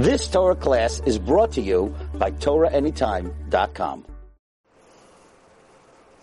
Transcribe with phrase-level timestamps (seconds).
[0.00, 4.06] This Torah class is brought to you by TorahAnytime.com.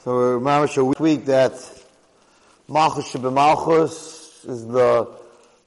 [0.04, 1.54] So we're mamish a week that
[2.68, 5.08] Malchus Malchus is the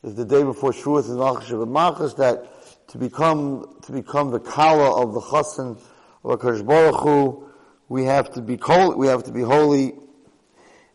[0.02, 5.00] is the day before Shavuot is Malchus Malchus that to become to become the kala
[5.00, 5.78] of the chassan
[6.24, 7.48] of Hakadosh Baruch Hu,
[7.88, 8.96] we have to be holy.
[8.96, 9.94] We have to be holy,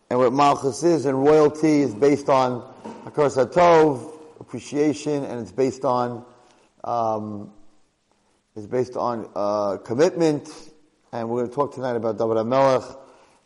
[0.09, 2.61] and what Malchus is and royalty is based on
[3.05, 4.11] Hakaras Hatov
[4.41, 6.25] appreciation, and it's based on
[6.85, 7.51] um,
[8.55, 10.47] is based on uh, commitment,
[11.11, 12.97] and we're going to talk tonight about David HaMelech,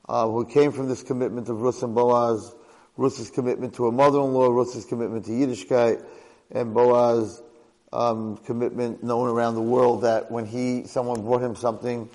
[0.08, 2.54] uh, who came from this commitment of Rus and Boaz,
[2.98, 6.06] Rus's commitment to a mother-in-law, Rus's commitment to Yiddishkeit,
[6.52, 7.42] and Boaz's
[7.94, 12.10] um, commitment known around the world that when he someone brought him something,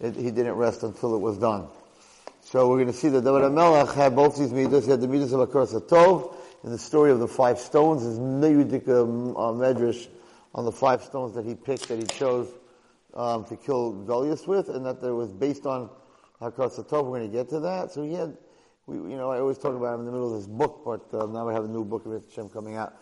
[0.00, 1.68] it, he didn't rest until it was done.
[2.42, 4.84] So we're going to see that David HaMelech had both these midas.
[4.84, 8.02] He had the midas of Akaras Tov in the story of the five stones.
[8.02, 10.08] His Neyudik um, uh, Medrash
[10.56, 12.48] on the five stones that he picked, that he chose
[13.14, 15.90] um, to kill Goliath with, and that there was based on
[16.40, 17.04] Hakaras Tov.
[17.04, 17.92] We're going to get to that.
[17.92, 18.36] So he had,
[18.86, 21.14] we, you know, I always talk about him in the middle of this book, but
[21.14, 22.96] uh, now we have a new book of Hashem coming out.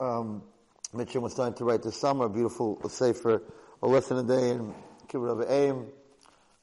[0.00, 0.42] Um,
[0.94, 3.42] Mitchum was starting to write this summer beautiful sefer,
[3.82, 4.74] a lesson a day in
[5.08, 5.86] Kibbutz Aim.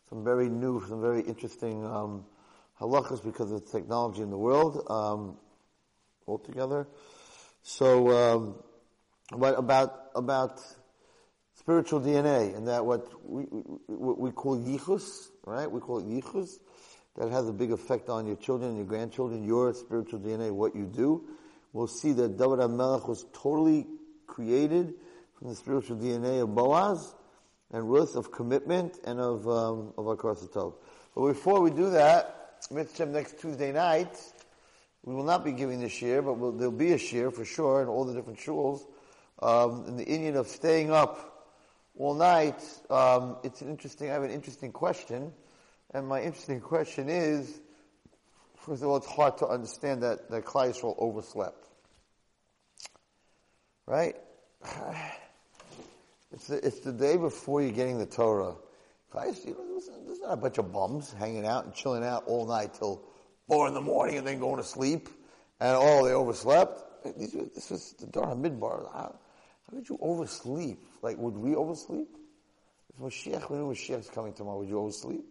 [0.09, 2.25] Some very new, some very interesting um,
[2.79, 5.37] halachas because of the technology in the world um,
[6.27, 6.87] altogether.
[7.61, 8.55] So, um,
[9.31, 10.59] what about about
[11.55, 13.45] spiritual DNA and that what we
[13.89, 15.69] we call yichus, right?
[15.69, 16.49] We call it yichus.
[17.15, 20.75] That has a big effect on your children, and your grandchildren, your spiritual DNA, what
[20.75, 21.25] you do.
[21.73, 23.87] We'll see that David HaMelech was totally
[24.25, 24.93] created
[25.37, 27.13] from the spiritual DNA of Boaz
[27.71, 30.73] and Ruth of commitment and of um, of Akaras
[31.13, 32.38] But before we do that,
[32.71, 34.15] Mitzvah next Tuesday night.
[35.03, 37.81] We will not be giving this year, but we'll, there'll be a year for sure
[37.81, 38.81] in all the different shuls.
[39.41, 41.47] Um, in the Indian of staying up
[41.97, 44.09] all night, um, it's an interesting.
[44.09, 45.33] I have an interesting question,
[45.93, 47.59] and my interesting question is:
[48.57, 51.67] first of all, it's hard to understand that that Klal Yisrael overslept,
[53.87, 54.15] right?
[56.31, 58.53] It's the, it's the day before you're getting the Torah.
[59.11, 62.45] Guys, you know, there's not a bunch of bums hanging out and chilling out all
[62.45, 63.01] night till
[63.47, 65.09] four in the morning and then going to sleep,
[65.59, 66.83] and oh, they overslept.
[67.17, 68.91] This was the Dara Midbar.
[68.93, 69.15] How,
[69.65, 70.77] how could you oversleep?
[71.01, 72.07] Like, would we oversleep?
[72.89, 75.25] If Mashiach, we knew Mashiach's coming tomorrow, would you oversleep?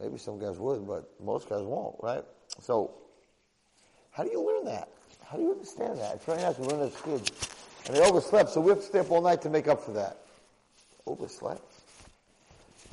[0.00, 2.24] Maybe some guys would, but most guys won't, right?
[2.60, 2.92] So,
[4.10, 4.90] how do you learn that?
[5.24, 6.16] How do you understand that?
[6.16, 7.30] It's very nice to learn as kids.
[7.86, 9.92] And they overslept, so we have to stay up all night to make up for
[9.92, 10.18] that.
[11.06, 11.77] Overslept?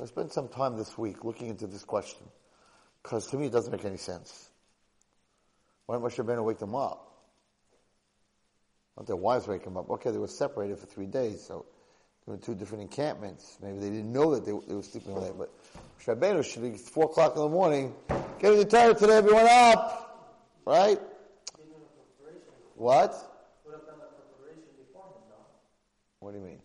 [0.00, 2.26] I spent some time this week looking into this question
[3.02, 4.50] because to me it doesn't make any sense.
[5.86, 7.02] Why didn't Moshe Rabbeinu wake them up?
[8.96, 9.88] Not their wives wake them up.
[9.90, 11.64] Okay, they were separated for three days, so
[12.24, 13.58] they were in two different encampments.
[13.62, 15.50] Maybe they didn't know that they, they were sleeping night, but
[15.98, 17.94] Moshe Rabbeinu should be four o'clock in the morning.
[18.38, 20.34] Get the Torah today, everyone up!
[20.66, 21.00] Right?
[22.74, 23.14] What?
[26.18, 26.58] What do you mean?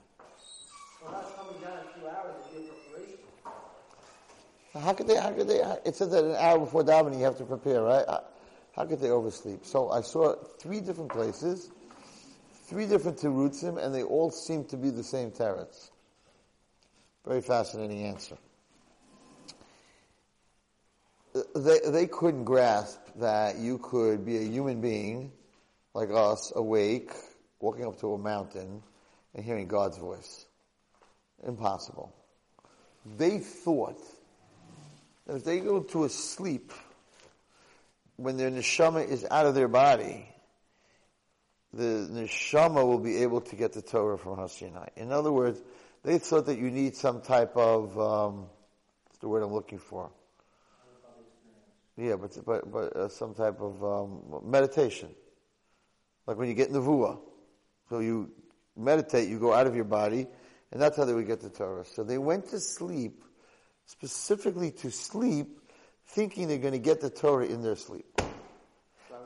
[4.79, 7.37] How could they, how could they, it says that an hour before davening you have
[7.37, 8.05] to prepare, right?
[8.73, 9.65] How could they oversleep?
[9.65, 11.71] So I saw three different places,
[12.65, 15.89] three different terutzim, and they all seem to be the same teretz.
[17.25, 18.37] Very fascinating answer.
[21.55, 25.31] They, they couldn't grasp that you could be a human being
[25.93, 27.11] like us, awake,
[27.59, 28.81] walking up to a mountain,
[29.35, 30.45] and hearing God's voice.
[31.45, 32.13] Impossible.
[33.17, 34.01] They thought
[35.35, 36.71] if they go to a sleep
[38.17, 40.27] when their neshama is out of their body,
[41.73, 44.89] the neshama will be able to get the Torah from Hasinai.
[44.95, 45.61] In other words,
[46.03, 48.47] they thought that you need some type of um,
[49.05, 50.11] what's the word I'm looking for?
[51.97, 55.09] Yeah, but but but uh, some type of um, meditation,
[56.25, 57.19] like when you get nevuah.
[57.89, 58.31] So you
[58.75, 60.25] meditate, you go out of your body,
[60.71, 61.85] and that's how they would get the Torah.
[61.85, 63.23] So they went to sleep
[63.91, 65.59] specifically to sleep,
[66.07, 68.05] thinking they're going to get the Torah in their sleep.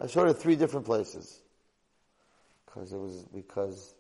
[0.01, 1.39] I showed it three different places.
[2.65, 3.93] Because it was because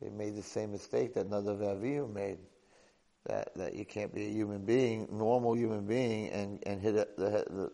[0.00, 2.38] they made the same mistake that Nadav Avihu made.
[3.26, 7.08] That, that you can't be a human being, normal human being, and, and hit a,
[7.16, 7.72] the, the,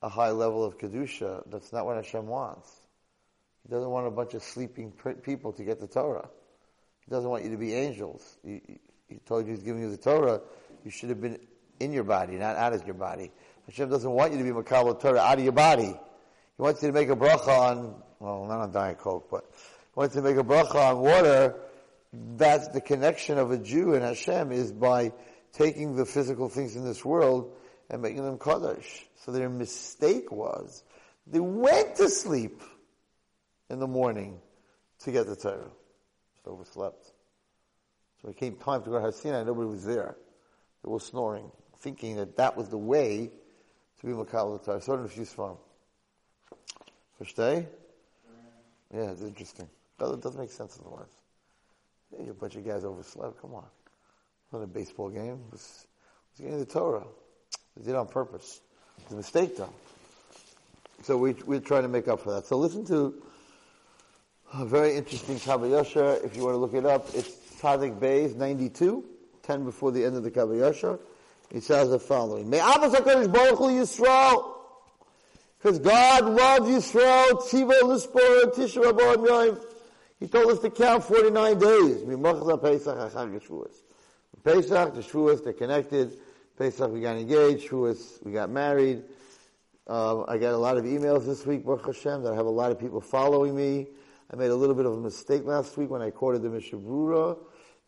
[0.00, 1.42] a high level of Kedusha.
[1.50, 2.74] That's not what Hashem wants.
[3.62, 6.30] He doesn't want a bunch of sleeping people to get the Torah.
[7.04, 8.38] He doesn't want you to be angels.
[8.42, 10.40] He, he told you he's giving you the Torah.
[10.84, 11.38] You should have been
[11.80, 13.30] in your body, not out of your body.
[13.66, 15.94] Hashem doesn't want you to be Makabal Torah out of your body.
[16.56, 20.00] he wants you to make a bracha on, well, not on Diet Coke, but he
[20.00, 21.54] wants you to make a bracha on water.
[22.12, 25.12] That's the connection of a Jew and Hashem is by
[25.52, 27.52] taking the physical things in this world
[27.90, 29.06] and making them Kaddish.
[29.24, 30.82] So their mistake was
[31.26, 32.62] they went to sleep
[33.68, 34.40] in the morning
[35.00, 35.70] to get the Torah.
[36.44, 37.12] So overslept.
[38.22, 40.16] So it came time to go to Har Sinai, nobody was there.
[40.82, 43.30] They were snoring, thinking that that was the way
[44.00, 44.80] to be Makal Torah.
[44.80, 45.56] So if farm.
[47.18, 47.66] First day?
[48.94, 49.68] Yeah, it's interesting.
[50.00, 51.08] It doesn't make sense otherwise.
[52.16, 53.40] Hey, a bunch of guys overslept.
[53.40, 53.64] Come on.
[53.64, 55.40] It wasn't a baseball game.
[55.48, 55.86] It was,
[56.38, 57.04] getting the Torah.
[57.76, 58.60] They did it on purpose.
[58.98, 59.72] It's a mistake though.
[61.02, 62.46] So we, we're trying to make up for that.
[62.46, 63.22] So listen to
[64.54, 66.24] a very interesting Kabayasha.
[66.24, 67.30] If you want to look it up, it's
[67.60, 69.04] Tzadik Beis 92,
[69.42, 70.98] 10 before the end of the Kabayasha.
[71.50, 72.50] It says the following.
[72.50, 74.54] May Abbas HaKadosh Baruch Hu Yisrael.
[75.58, 79.60] Because God loved Yisrael, Tziva, Lispor, Tisha Yom.
[80.20, 82.02] He told us to count 49 days.
[82.02, 83.74] Mimachza Pesach, Achag Yeshuas.
[84.44, 86.12] Pesach, the Shavuos, they're connected.
[86.56, 87.68] Pesach, we got engaged.
[87.68, 89.02] Shavuos, we got married.
[89.86, 92.50] Uh, I got a lot of emails this week, Baruch Hashem, that I have a
[92.50, 93.88] lot of people following me.
[94.30, 96.78] I made a little bit of a mistake last week when I quoted the Mishnah
[96.78, 97.38] Berurah.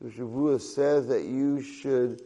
[0.00, 2.22] The Mishnah Berurah says that you should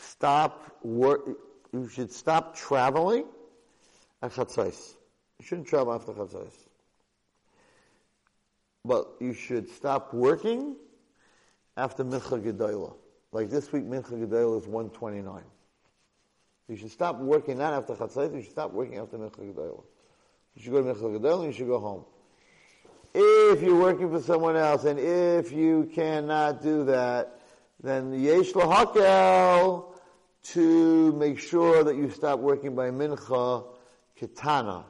[0.00, 1.28] stop work,
[1.72, 3.24] you should stop traveling
[4.22, 4.94] at Chatzais.
[5.38, 6.52] You shouldn't travel after Chatzais.
[8.84, 10.76] But you should stop working
[11.76, 12.94] after Mincha Gedolah.
[13.32, 15.42] Like this week, Mincha Gedolah is 129.
[16.68, 19.84] You should stop working not after Chatzait, you should stop working after Mincha Gedolah.
[20.54, 22.04] You should go to Mincha Gedolah you should go home.
[23.14, 27.37] If you're working for someone else and if you cannot do that,
[27.82, 29.84] then yesh lahakel
[30.42, 33.64] to make sure that you stop working by mincha
[34.20, 34.84] kitana.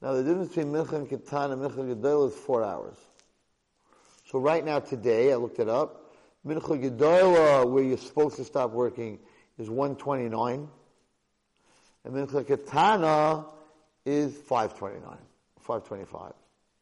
[0.00, 2.96] Now the difference between mincha and kitana mincha gedolah is four hours.
[4.30, 6.12] So right now today, I looked it up,
[6.46, 9.18] Mincha Gedolah, where you're supposed to stop working,
[9.58, 10.68] is 129.
[12.04, 13.44] And Mincha Ketana
[14.06, 15.02] is 529,
[15.58, 16.32] 525.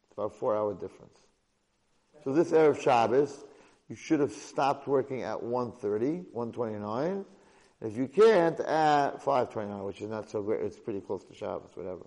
[0.04, 1.18] It's about a four hour difference.
[2.22, 3.44] So this Erev Shabbos,
[3.88, 7.24] you should have stopped working at 130, 129.
[7.80, 10.60] If you can't, at 529, which is not so great.
[10.62, 12.06] It's pretty close to Shabbos, whatever.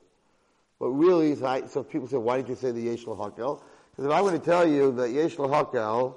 [0.79, 3.61] But really, so people say, why did you say the Yesh Hakel?
[3.91, 6.15] Because if I were to tell you that Yesh Hakel,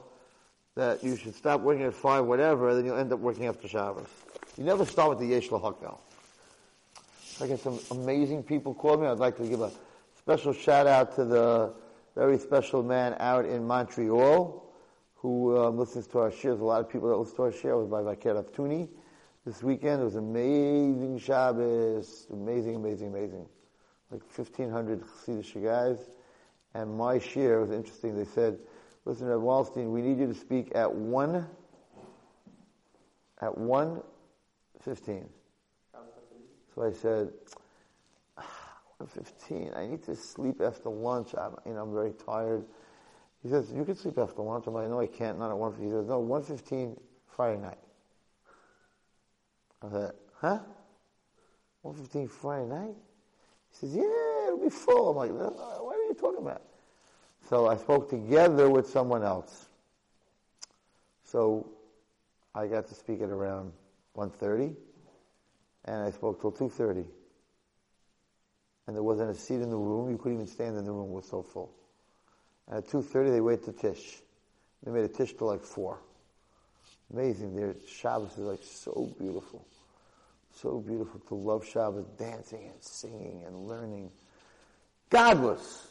[0.75, 4.09] that you should stop working at five, whatever, then you'll end up working after Shabbos.
[4.57, 5.99] You never start with the Yesh Hakel.
[7.41, 9.07] I get some amazing people call me.
[9.07, 9.71] I'd like to give a
[10.19, 11.75] special shout out to the
[12.15, 14.64] very special man out in Montreal
[15.25, 16.61] who um, listens to our shares.
[16.61, 18.91] A lot of people that listen to our share was by Vaker Tuni.
[19.47, 23.47] This weekend it was amazing Shabbos, amazing, amazing, amazing.
[24.11, 25.97] Like 1,500 Chassidish guys.
[26.75, 28.15] And my share was interesting.
[28.15, 28.59] They said,
[29.07, 31.47] listen, Reb Wallstein, we need you to speak at 1,
[33.41, 35.25] at 1.15.
[36.75, 37.31] So I said,
[39.09, 39.73] "15?
[39.75, 41.35] I need to sleep after lunch.
[41.35, 42.67] I'm, you know, I'm very tired.
[43.45, 44.65] He says, you can sleep after lunch.
[44.67, 45.85] I'm like, no, I can't, not at 1.15.
[45.85, 46.99] He says, no, 1.15
[47.37, 47.79] Friday night.
[49.83, 50.59] I said, huh?
[51.85, 52.95] 1.15 Friday night?
[53.71, 55.11] He says, yeah, it'll be full.
[55.11, 56.63] I'm like, what are you talking about?
[57.51, 59.69] So I spoke together with someone else.
[61.25, 61.69] So
[62.55, 63.73] I got to speak at around
[64.17, 64.75] 1.30
[65.85, 67.05] and I spoke till 2.30.
[68.87, 70.11] And there wasn't a seat in the room.
[70.11, 71.11] You couldn't even stand in the room.
[71.11, 71.75] It was so full.
[72.71, 74.23] At 2.30 they wait to Tish.
[74.83, 75.99] They made a Tish till like 4.
[77.13, 77.55] Amazing.
[77.55, 79.67] Their Shabbos is like so beautiful.
[80.55, 84.11] So beautiful to love Shabbos, dancing and singing and learning.
[85.11, 85.89] Godless.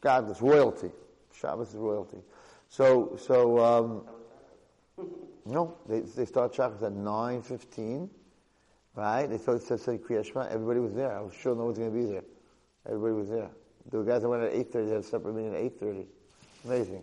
[0.00, 0.40] Godless.
[0.42, 0.90] Royalty.
[1.32, 2.18] Shabbos is royalty.
[2.68, 4.02] So, so, um,
[5.46, 8.08] no, they, they start Shabbos at 9.15.
[8.96, 9.26] Right?
[9.26, 10.46] They started to say Kriya Shema.
[10.46, 11.16] Everybody was there.
[11.16, 12.24] I was sure no one's going to be there.
[12.86, 13.50] Everybody was there.
[13.90, 16.06] The guys that went at 8.30, they had a separate meeting at 8.30.
[16.64, 17.02] Amazing.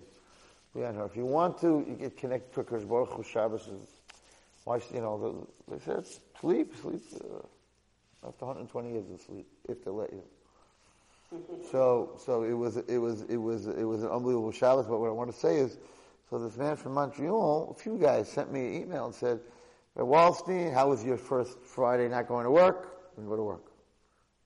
[0.73, 3.87] If you want to, you get connected to Kodesh Baruch Hu Shabbos is,
[4.63, 6.05] why, you know, they said,
[6.39, 10.23] sleep, sleep, uh, after 120 years of sleep, if they let you.
[11.71, 15.07] so, so it was, it was, it was, it was an unbelievable Shabbos, but what
[15.07, 15.77] I want to say is,
[16.29, 19.39] so this man from Montreal, a few guys sent me an email and said,
[19.97, 23.15] at Wallstein, how was your first Friday not going to work?
[23.15, 23.65] Didn't go to work.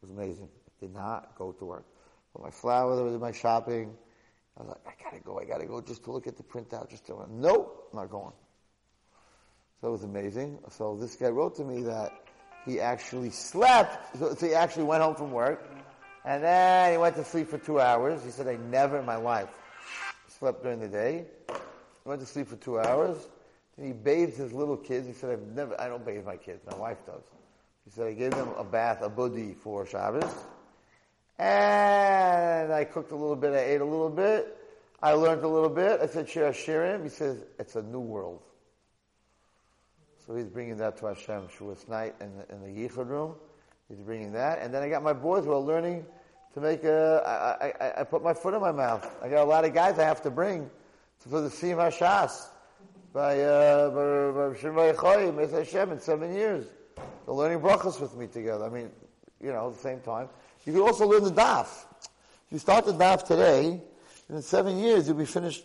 [0.01, 0.49] It was amazing.
[0.79, 1.85] Did not go to work.
[2.41, 3.93] My flowers, did my shopping.
[4.57, 6.89] I was like, I gotta go, I gotta go just to look at the printout,
[6.89, 8.33] just to, nope, I'm not going.
[9.81, 10.59] So it was amazing.
[10.69, 12.11] So this guy wrote to me that
[12.65, 15.69] he actually slept, so he actually went home from work,
[16.25, 18.23] And then he went to sleep for two hours.
[18.23, 19.49] He said, I never in my life
[20.39, 21.25] slept during the day.
[21.47, 23.27] He went to sleep for two hours.
[23.77, 25.05] And he bathed his little kids.
[25.05, 26.61] He said, I've never, I don't bathe my kids.
[26.69, 27.21] My wife does.
[27.83, 30.33] He said, I gave them a bath, a budi for Shabbos.
[31.37, 33.53] And I cooked a little bit.
[33.53, 34.57] I ate a little bit.
[35.01, 35.99] I learned a little bit.
[36.01, 37.03] I said, Shir Hashirim.
[37.03, 38.41] He says, it's a new world.
[40.25, 43.35] So he's bringing that to Hashem Shavuos night in the, in the Yichud room.
[43.89, 44.59] He's bringing that.
[44.59, 46.05] And then I got my boys who are learning
[46.55, 49.07] to make a, I, I, I put my foot in my mouth.
[49.21, 50.69] I got a lot of guys I have to bring
[51.19, 52.47] for the Siyum HaShas
[53.13, 56.65] by, uh, by, by Choyim, Hashem in seven years.
[57.25, 58.65] They're learning brachas with me together.
[58.65, 58.89] I mean,
[59.41, 60.29] you know, at the same time.
[60.65, 61.67] You can also learn the daf.
[62.47, 63.81] If you start the daf today,
[64.29, 65.63] in seven years you'll be finished,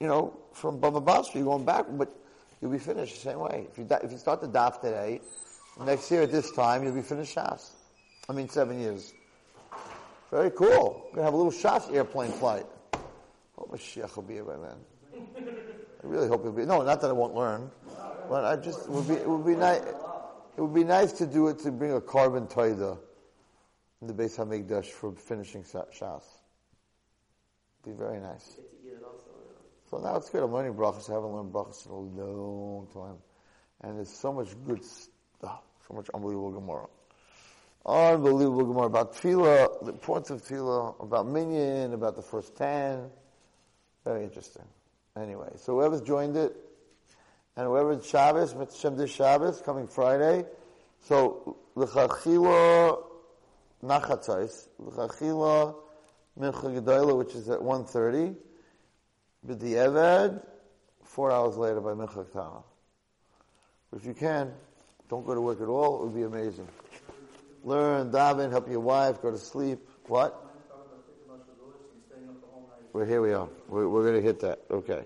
[0.00, 2.12] you know, from Baba Basra, you're going back, but
[2.60, 3.66] you'll be finished the same way.
[3.70, 5.20] If you, if you start the daf today,
[5.84, 7.70] next year at this time you'll be finished Shas.
[8.28, 9.12] I mean seven years.
[10.32, 11.04] Very cool.
[11.10, 12.66] We're going to have a little Shas airplane flight.
[13.56, 14.76] Hope Mashiach will be here by then.
[16.02, 16.64] I really hope he'll be.
[16.64, 17.70] No, not that I won't learn,
[18.28, 19.82] but I just it would be it would be nice.
[20.56, 22.98] It would be nice to do it to bring a korban toida
[24.00, 26.22] in the Beis Hamikdash for finishing Shas.
[27.84, 28.56] Be very nice.
[29.90, 30.42] So now it's good.
[30.42, 31.10] I'm learning brachas.
[31.10, 33.16] I haven't learned brachas in a long time,
[33.80, 36.86] and there's so much good stuff, so much unbelievable Gemara.
[37.84, 43.10] Unbelievable Gemara about tefillah, the importance of tefillah, about minyan, about the first ten.
[44.04, 44.64] Very interesting.
[45.16, 46.54] Anyway, so whoever's joined it,
[47.56, 50.44] and whoever's Shabbos, Mitzvah Shabbos, coming Friday,
[51.00, 53.09] so l'chachila
[53.84, 55.74] nachatzais, l'chachila
[56.38, 58.34] mincha gedola, which is at 1.30,
[59.46, 60.44] b'di'eved,
[61.04, 62.62] four hours later by mincha ktana.
[63.96, 64.52] If you can,
[65.08, 66.68] don't go to work at all, it would be amazing.
[67.64, 69.80] Learn, daven, help your wife, go to sleep.
[70.06, 70.46] What?
[72.92, 73.48] Well, here we are.
[73.68, 74.60] We're, we're going to hit that.
[74.70, 75.04] Okay.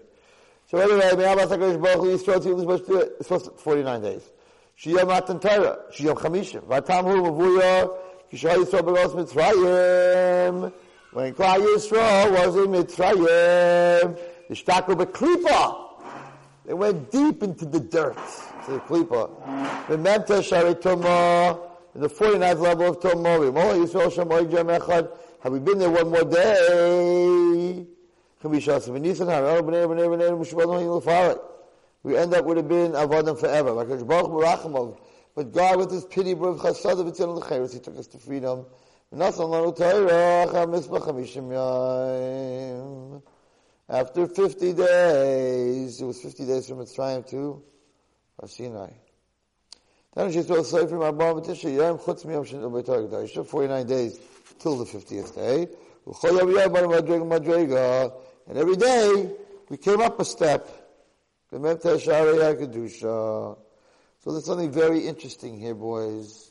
[0.70, 4.22] So anyway, it's supposed to 49 days.
[4.78, 7.96] Shiyam Matan Torah, Shiyam Chamishim, Vatam Hu Mavuya,
[8.34, 10.72] Yisrael Beros Mitzrayim.
[11.12, 15.76] When Klal Yisrael was in Mitzrayim, the Shtaku Beklipa.
[16.66, 18.18] They went deep into the dirt,
[18.66, 19.30] to the Klipa.
[20.42, 20.74] Shari
[21.94, 24.10] in the 49th level of V'mola Yisrael
[24.80, 25.08] Echad,
[25.42, 27.86] have we been there one more day?
[28.42, 28.66] We
[32.16, 33.72] end up with a bin avodim forever.
[35.34, 36.64] But God, with His pity, he took
[37.98, 38.66] us to freedom.
[43.88, 47.62] After 50 days, it was 50 days from Mitzrayim to
[48.46, 48.90] Sinai.
[50.14, 54.18] Then she told Sefer Marbam Tisha Yom Chutz Miyom Shin Ubay Torah 49 days
[54.58, 55.68] till the 50th day.
[58.46, 59.30] And every day,
[59.68, 60.68] we came up a step.
[64.24, 66.50] So there's something very interesting here, boys.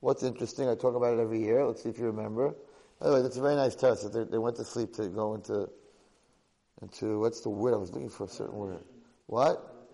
[0.00, 0.70] What's interesting?
[0.70, 1.62] I talk about it every year.
[1.62, 2.54] Let's see if you remember.
[2.98, 4.10] By the way, that's a very nice test.
[4.10, 5.68] That they went to sleep to go into,
[6.80, 7.74] into, what's the word?
[7.74, 8.82] I was looking for a certain word.
[9.26, 9.90] What?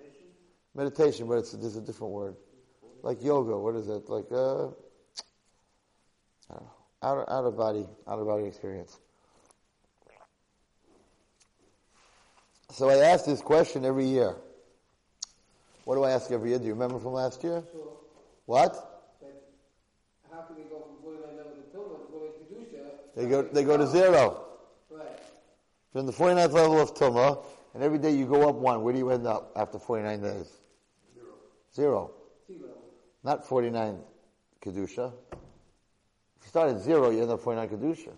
[0.76, 2.36] Meditation, but it's, there's a different word.
[3.02, 4.08] Like yoga, what is it?
[4.08, 6.72] Like, uh, I don't know
[7.02, 8.96] out, out of body, out of body experience.
[12.70, 14.36] So I ask this question every year.
[15.88, 16.58] What do I ask every year?
[16.58, 17.62] Do you remember from last year?
[17.72, 17.92] Sure.
[18.44, 18.74] What?
[20.30, 22.84] How can we go from 49 level to Tumah to go to Kedusha?
[23.16, 24.48] They go, they go to zero.
[24.90, 25.06] Right.
[25.94, 27.42] From the 49th level of Tumah,
[27.72, 28.82] and every day you go up one.
[28.82, 30.52] Where do you end up after 49 days?
[31.14, 31.26] Zero.
[31.74, 32.10] Zero.
[32.46, 32.68] Zero.
[33.24, 33.98] Not 49
[34.60, 35.10] Kedusha.
[35.32, 38.12] If you start at zero, you end up 49 Kedusha.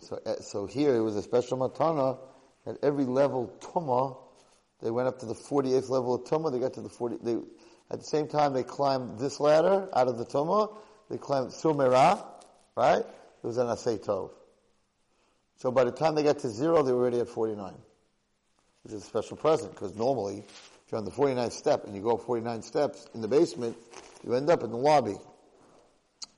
[0.00, 2.18] So, uh, so here it was a special matana
[2.66, 4.25] at every level Tumah.
[4.82, 6.52] They went up to the 48th level of Tumah.
[6.52, 7.36] They got to the 40, they,
[7.90, 10.74] at the same time they climbed this ladder out of the Tumah.
[11.08, 12.24] They climbed Sumera,
[12.76, 13.00] right?
[13.00, 14.30] It was an Asay Tov.
[15.56, 17.72] So by the time they got to zero, they were already at 49.
[18.82, 22.02] Which is a special present, because normally, if you're on the 49th step and you
[22.02, 23.76] go 49 steps in the basement,
[24.24, 25.16] you end up in the lobby.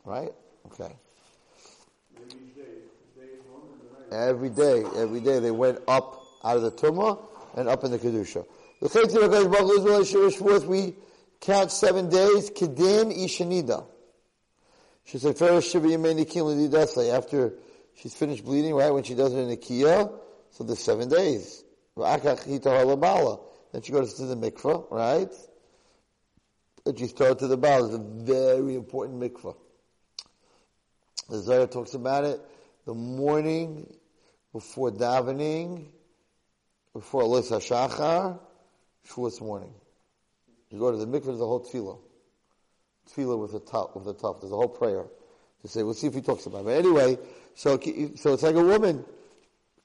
[0.04, 0.30] Right?
[0.66, 0.94] Okay.
[4.10, 7.18] Every day, every day they went up out of the tumah
[7.56, 8.44] and up in the kedusha.
[8.80, 10.94] The we
[11.40, 12.50] count seven days.
[12.50, 13.86] Kedin ishanida.
[15.04, 15.40] She said,
[17.10, 17.54] after
[17.94, 20.10] she's finished bleeding, right, when she does it in the kia,
[20.50, 21.64] so the seven days.
[21.96, 22.20] Then
[23.82, 25.32] she goes to the mikvah, right?
[26.86, 27.86] And she started to the bala.
[27.86, 29.56] It's a very important mikvah.
[31.28, 32.40] The Zohar talks about it.
[32.86, 33.92] The morning
[34.52, 35.86] before davening,
[36.98, 38.40] before Alis HaShachar,
[39.08, 39.72] Shavuos morning.
[40.70, 41.98] You go to the mikveh, there's a whole tefillah.
[43.10, 44.40] Tefillah with a top, with a top.
[44.40, 45.04] There's a whole prayer
[45.62, 45.82] to say.
[45.84, 46.64] We'll see if he talks about it.
[46.64, 47.18] But anyway,
[47.54, 47.78] so,
[48.16, 49.04] so it's like a woman.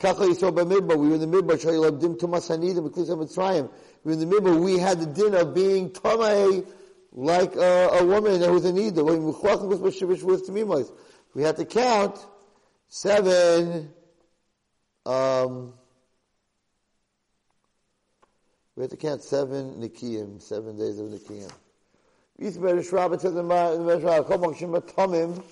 [0.02, 1.62] We were in the midbar.
[1.62, 2.90] Shayilab dim tumas hanidim.
[2.90, 3.70] Mitzrayim.
[4.04, 4.60] We were in the midbar.
[4.60, 6.68] We had the din of being tamei
[7.14, 9.06] like a, a woman that was a nida.
[11.36, 12.26] We had to count
[12.88, 13.94] seven.
[15.06, 15.74] Um,
[18.76, 21.52] we have to count seven nikiyim, seven days of nikiyim.
[22.42, 23.46] Yisrael Shrabbat says in
[24.74, 25.44] Atomim,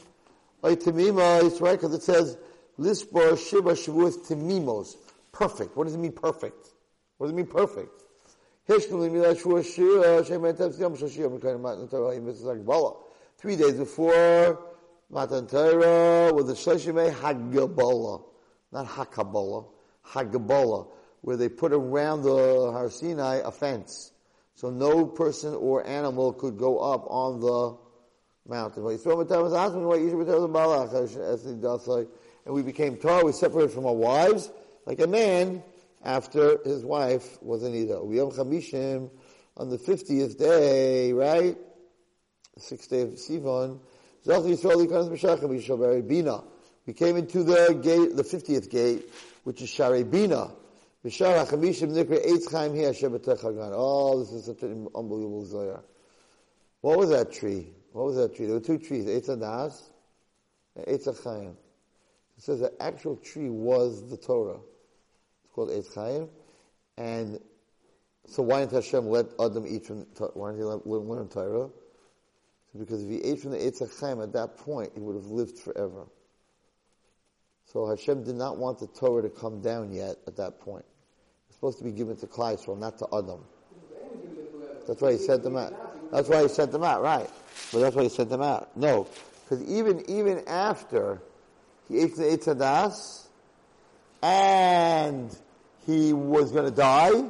[0.64, 2.38] like Tamima, it's right, because it says,
[2.80, 4.96] Lispor Shiva Shavuos Tamimos.
[5.32, 5.78] Perfect.
[5.78, 6.70] What does it mean perfect?
[7.18, 8.02] What does it mean perfect?
[8.70, 8.80] Uh,
[13.38, 14.60] three days before
[15.10, 18.24] Matan Torah with the Shloshimei Hagabola,
[18.72, 19.66] not Hakabola,
[20.08, 20.88] Hagabola,
[21.22, 24.12] where they put around the Har Sinai a fence.
[24.56, 27.78] So no person or animal could go up on the
[28.48, 28.84] mountain.
[32.44, 34.52] And we became Torah, we separated from our wives,
[34.86, 35.64] like a man
[36.04, 37.62] after his wife was.
[37.62, 39.10] Yom Chamishim,
[39.58, 41.58] on the 50th day, right?
[42.58, 43.80] Sixth day of Sivan,
[46.86, 49.10] we came into the gate, the 50th gate,
[49.44, 50.52] which is Shari Bina.
[53.74, 55.84] Oh, this is such an unbelievable Zohar.
[56.82, 57.74] What was that tree?
[57.92, 58.46] What was that tree?
[58.46, 59.82] There were two trees, Eitz Adas
[60.76, 61.58] and Eitz Chaim.
[62.38, 64.60] It says the actual tree was the Torah.
[65.44, 66.30] It's called Eitz Chaim.
[66.98, 67.40] And
[68.28, 71.70] so why didn't Hashem let Adam eat from, why didn't he let, learn Torah?
[72.78, 75.58] Because if he ate from the Eitz Chaim at that point, he would have lived
[75.58, 76.06] forever.
[77.66, 80.86] So Hashem did not want the Torah to come down yet at that point.
[81.62, 83.40] Supposed to be given to Klal Yisrael, not to Adam.
[84.88, 86.12] That's why he sent them out.
[86.12, 87.30] That's why he sent them out, right?
[87.72, 88.76] But that's why he sent them out.
[88.76, 89.08] No,
[89.44, 91.22] because even even after
[91.88, 93.28] he ate the Eitzadas
[94.24, 95.38] and
[95.86, 97.30] he was going to die,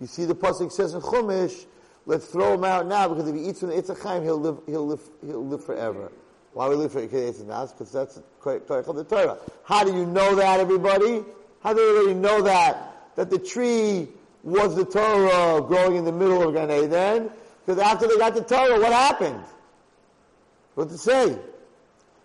[0.00, 1.64] you see the pasuk says in Chumash,
[2.04, 4.88] let's throw him out now because if he eats from the Eitzachaim, he'll live he'll
[4.88, 6.10] live he'll live forever.
[6.52, 7.78] Why we live for Eitzadas?
[7.78, 9.38] Because that's the Torah.
[9.62, 11.22] How do you know that, everybody?
[11.62, 12.96] How do you really know that?
[13.18, 14.06] That the tree
[14.44, 17.32] was the Torah growing in the middle of Gan Eden?
[17.66, 19.42] Because after they got the Torah, what happened?
[20.76, 21.36] What to say?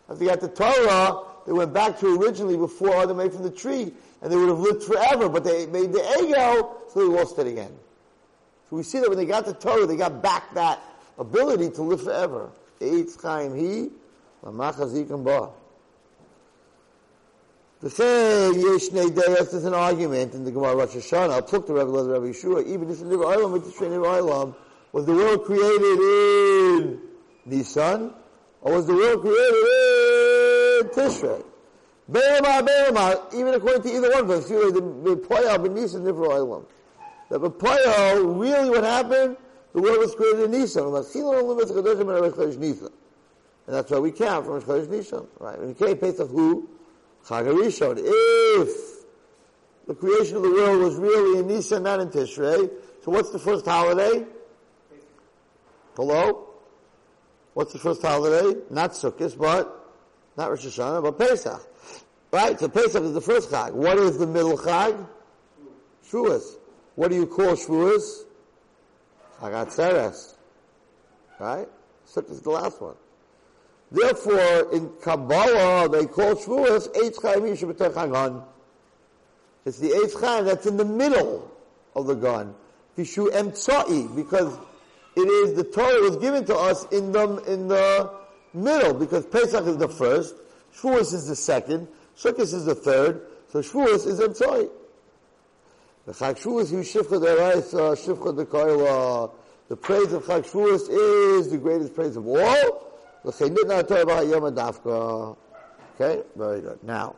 [0.07, 3.49] After they got the Torah, they went back to originally before Adam ate from the
[3.49, 7.39] tree, and they would have lived forever, but they made the ego, so they lost
[7.39, 7.71] it again.
[8.69, 10.79] So we see that when they got the Torah, they got back that
[11.17, 12.51] ability to live forever.
[12.79, 13.89] Eitz Chaim He,
[14.45, 15.49] Lamachazikam Ba.
[17.83, 21.91] The thing, Yeshnei Deyas, there's an argument in the Gemara Rosh Hashanah, took the Rebbe
[21.91, 24.55] Lezer Rebbe Yeshua, even this the Olam, with the Shrein Olam,
[24.93, 27.01] was the world created in
[27.45, 28.13] Nisan,
[28.61, 29.65] or was the world created
[30.79, 31.43] in Tishrei?
[32.09, 36.39] Be'ema, be'ema, even according to either one of them, see, the, Poyal, in Nisan, Nivra
[36.39, 36.65] Olam.
[37.27, 39.35] The Poyal, really what happened,
[39.73, 40.85] the world was created in Nisan.
[43.65, 45.59] And that's why we count from Chodesh Nisan, right?
[45.59, 46.69] When you can't Pesach who?
[47.27, 47.99] Chag Rishon.
[47.99, 49.05] If
[49.87, 52.69] the creation of the world was really in Nisan, not in Tishrei,
[53.03, 54.25] so what's the first holiday?
[55.95, 56.49] Hello?
[57.53, 58.59] What's the first holiday?
[58.69, 59.95] Not Sukkot, but
[60.35, 61.61] not Rosh Hashanah, but Pesach.
[62.31, 62.59] Right?
[62.59, 63.73] So Pesach is the first Chag.
[63.73, 65.07] What is the middle Chag?
[66.09, 66.57] Shavuos.
[66.95, 68.23] What do you call Shavuos?
[69.39, 70.33] Chag Atzeres.
[71.39, 71.67] Right?
[72.07, 72.95] Sukkot is the last one.
[73.93, 78.41] Therefore, in Kabbalah, they call Shavuos Eitz Chaim Hagan.
[79.65, 81.51] It's the Eitz Chaim that's in the middle
[81.95, 82.55] of the gun.
[82.97, 84.57] Vishu Emtsai, because
[85.15, 88.09] it is, the Torah was given to us in the, in the
[88.55, 90.35] middle, because Pesach is the first,
[90.75, 94.71] Shavuos is the second, Sukkot is the third, so Shavuos is Emtsai.
[96.07, 99.31] The Chag Shavuos, you Shifcha Deraisa, uh, Shifcha Dekaila.
[99.69, 102.92] The praise of Chag Shavuos is the greatest praise of all,
[105.95, 106.83] Okay, very good.
[106.83, 107.15] Now,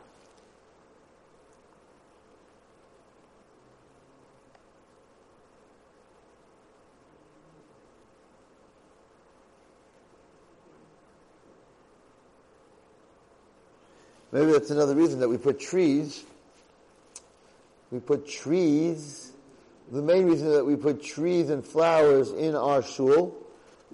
[14.30, 16.22] maybe that's another reason that we put trees.
[17.90, 19.32] We put trees.
[19.90, 23.45] The main reason that we put trees and flowers in our shul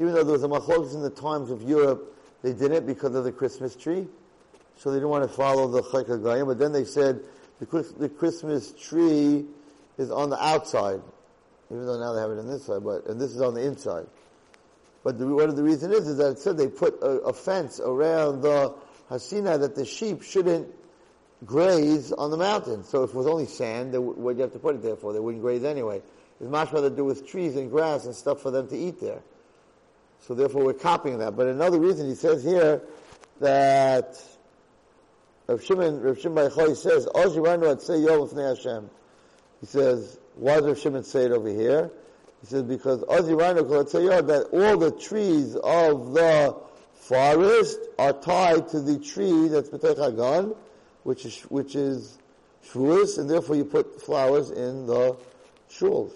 [0.02, 3.14] even though there was a machlokes in the times of Europe, they did it because
[3.14, 4.08] of the Christmas tree.
[4.76, 7.20] so they didn't want to follow the Chayk HaGayim, but then they said
[7.60, 9.44] the, Christmas tree
[9.98, 11.00] is on the outside,
[11.70, 13.62] even though now they have it on this side, but, and this is on the
[13.62, 14.06] inside.
[15.04, 17.78] But the, what the reason is, is that it said they put a, a fence
[17.78, 18.74] around the
[19.08, 20.68] Hasina that the sheep shouldn't
[21.44, 22.82] graze on the mountain.
[22.82, 24.96] So if it was only sand, then what do you have to put it there
[24.96, 25.12] for?
[25.12, 26.02] They wouldn't graze anyway.
[26.40, 29.00] It's much rather to do with trees and grass and stuff for them to eat
[29.00, 29.22] there.
[30.22, 31.36] So therefore we're copying that.
[31.36, 32.80] But another reason he says here
[33.40, 34.22] that
[35.48, 37.08] Rav Shimon, Rav Shimon says,
[37.84, 38.90] say Yom Hashem.
[39.60, 41.90] He says, why does Rav Shimon say it over here?
[42.40, 43.00] He says, because
[43.90, 46.56] say Yom, that all the trees of the
[46.94, 50.56] forest are tied to the tree that's B'tei Chagan,
[51.02, 52.16] which is, which is
[52.68, 55.16] Shavuos, and therefore you put flowers in the
[55.68, 56.12] shuls.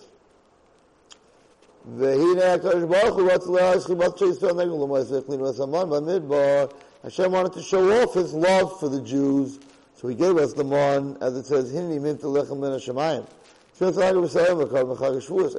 [1.94, 6.72] והנה הקדוש ברוך הוא wants to allow Shchibat Israel Negel L'maaseh
[7.02, 9.60] Hashem wanted to show off His love for the Jews,
[9.94, 13.26] so He gave us the man, as it says, Hinni Minta Lechem Ben Hashemayim.
[13.78, 13.94] And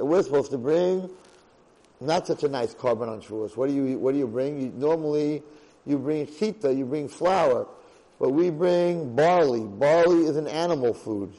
[0.10, 1.10] we're supposed to bring
[2.02, 3.56] not such a nice korban on Shavuos.
[3.56, 4.60] What do you what do you bring?
[4.60, 5.44] You, normally
[5.86, 7.68] you bring chita, you bring flour,
[8.20, 9.62] but we bring barley.
[9.62, 11.32] Barley is an animal food.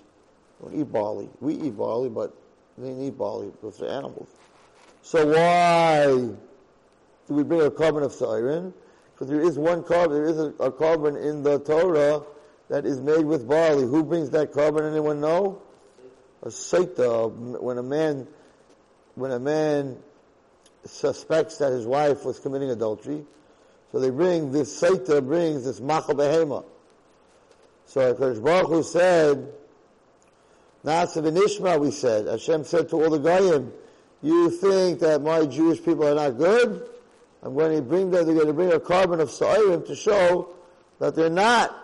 [0.61, 1.29] We don't eat barley.
[1.41, 2.33] We eat barley, but
[2.77, 4.29] we eat barley because they're animals.
[5.03, 8.75] So why do we bring a korban of siren?
[9.13, 12.23] Because there is one korban, there is a, a korban in the Torah
[12.69, 13.85] that is made with barley.
[13.85, 14.91] Who brings that korban?
[14.91, 15.63] Anyone know?
[16.43, 17.31] A saita.
[17.61, 18.27] When a man,
[19.15, 19.99] when a man
[20.85, 23.25] suspects that his wife was committing adultery,
[23.91, 26.65] so they bring this saita brings this machal behema.
[27.87, 29.53] So Hakadosh Baruch Hu said,
[30.85, 32.27] Nasa v'nishma, we said.
[32.27, 33.73] Hashem said to all the goyim,
[34.23, 36.89] you think that my Jewish people are not good?
[37.43, 40.51] I'm going to bring them, they're going to bring a korban of sa'irim to show
[40.99, 41.75] that they're not.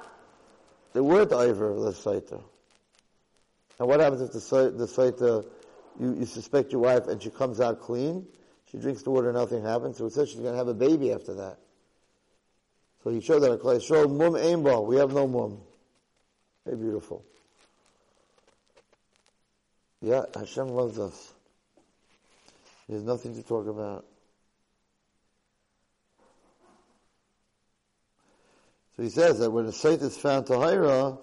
[0.92, 2.42] They weren't of the Saita.
[3.79, 5.44] And what happens if the, the Saita,
[6.01, 8.27] you, you suspect your wife and she comes out clean?
[8.70, 9.99] She drinks the water, nothing happens.
[9.99, 11.59] So it says she's going to have a baby after that.
[13.03, 13.81] So he showed that a clay.
[13.81, 14.87] Show mum aimball.
[14.87, 15.59] We have no mum.
[16.64, 17.25] Very beautiful.
[20.01, 21.34] Yeah, Hashem loves us.
[22.88, 24.05] There's nothing to talk about.
[28.97, 31.18] So he says that when a site is found Tahira,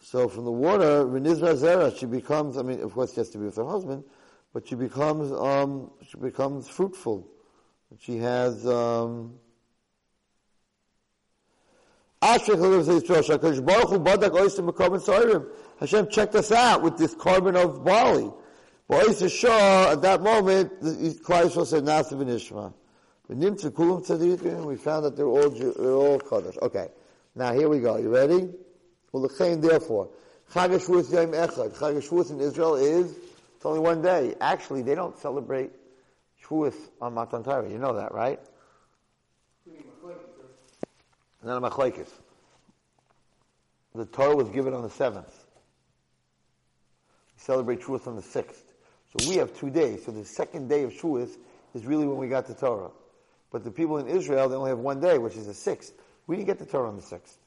[0.00, 3.38] so from the water, Renizra Zera, she becomes, I mean, of course she has to
[3.38, 4.04] be with her husband,
[4.52, 7.28] but she becomes, um, she becomes fruitful.
[8.00, 9.34] She has, um.
[15.80, 18.30] Hashem checked us out with this korban of barley.
[18.92, 22.74] At that moment, Klal Yisrael said, Nasa v'nishma.
[24.66, 26.58] We found that they're all, they're all Kaddish.
[26.60, 26.88] Okay.
[27.34, 27.96] Now here we go.
[27.96, 28.50] You ready?
[29.10, 30.10] Well, therefore.
[30.52, 31.70] Chag HaShavuos Yom Echad.
[31.78, 33.16] Chag HaShavuos in Israel is,
[33.56, 34.34] it's only one day.
[34.42, 35.70] Actually, they don't celebrate
[36.44, 37.70] Shavuos on Matan Torah.
[37.70, 38.40] You know that, right?
[41.42, 42.10] Not a machlekes.
[43.94, 45.32] The Torah was given on the seventh.
[47.36, 48.71] We celebrate Shavuos on the sixth.
[49.18, 50.04] So we have two days.
[50.04, 51.36] So the second day of Shavuos
[51.74, 52.90] is really when we got the Torah.
[53.50, 55.92] But the people in Israel, they only have one day, which is the sixth.
[56.26, 57.38] We didn't get the Torah on the sixth.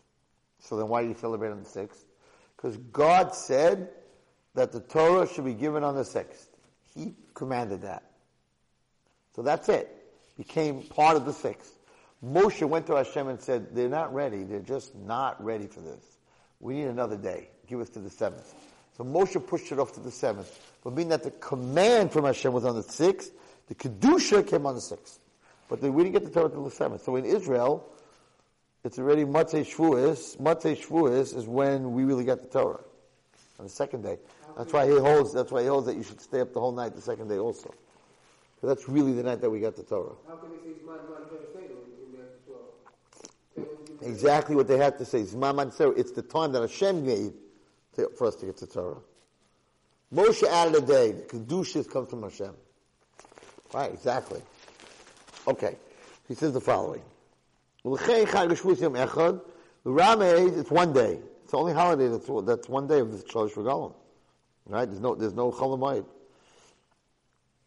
[0.60, 2.06] So then why do you celebrate on the sixth?
[2.56, 3.90] Because God said
[4.54, 6.48] that the Torah should be given on the sixth.
[6.94, 8.04] He commanded that.
[9.36, 9.92] So that's it.
[10.38, 11.74] Became part of the sixth.
[12.24, 14.44] Moshe went to Hashem and said, they're not ready.
[14.44, 16.04] They're just not ready for this.
[16.60, 17.50] We need another day.
[17.68, 18.54] Give us to the seventh.
[18.98, 20.58] So Moshe pushed it off to the seventh.
[20.84, 23.32] But meaning that the command from Hashem was on the sixth,
[23.68, 25.20] the Kedusha came on the sixth.
[25.68, 27.04] But we didn't get the Torah until the seventh.
[27.04, 27.90] So in Israel,
[28.84, 30.38] it's already Matzei Shavuos.
[30.38, 32.82] Matzei Shavuos is when we really get the Torah.
[33.58, 34.18] On the second day.
[34.58, 36.72] That's why he holds, that's why he holds that you should stay up the whole
[36.72, 37.74] night the second day also.
[38.56, 40.14] Because that's really the night that we got the Torah.
[40.28, 41.00] How can say Zman
[43.58, 44.10] Man?
[44.10, 45.24] Exactly what they have to say.
[45.24, 45.98] Zman Mansero.
[45.98, 47.34] It's the time that Hashem gave
[47.96, 48.98] to, for us to get the Torah.
[50.14, 51.12] Moshe added a day.
[51.12, 52.54] The Kedushas comes from Hashem.
[53.74, 54.42] Right, exactly.
[55.48, 55.76] Okay.
[56.28, 57.02] He says the following.
[59.86, 61.20] Rameh, it's one day.
[61.44, 63.94] It's the only holiday that's, that's one day of the Shalosh Regalim.
[64.68, 64.86] Right?
[64.86, 66.06] There's no, there's no Cholamayid.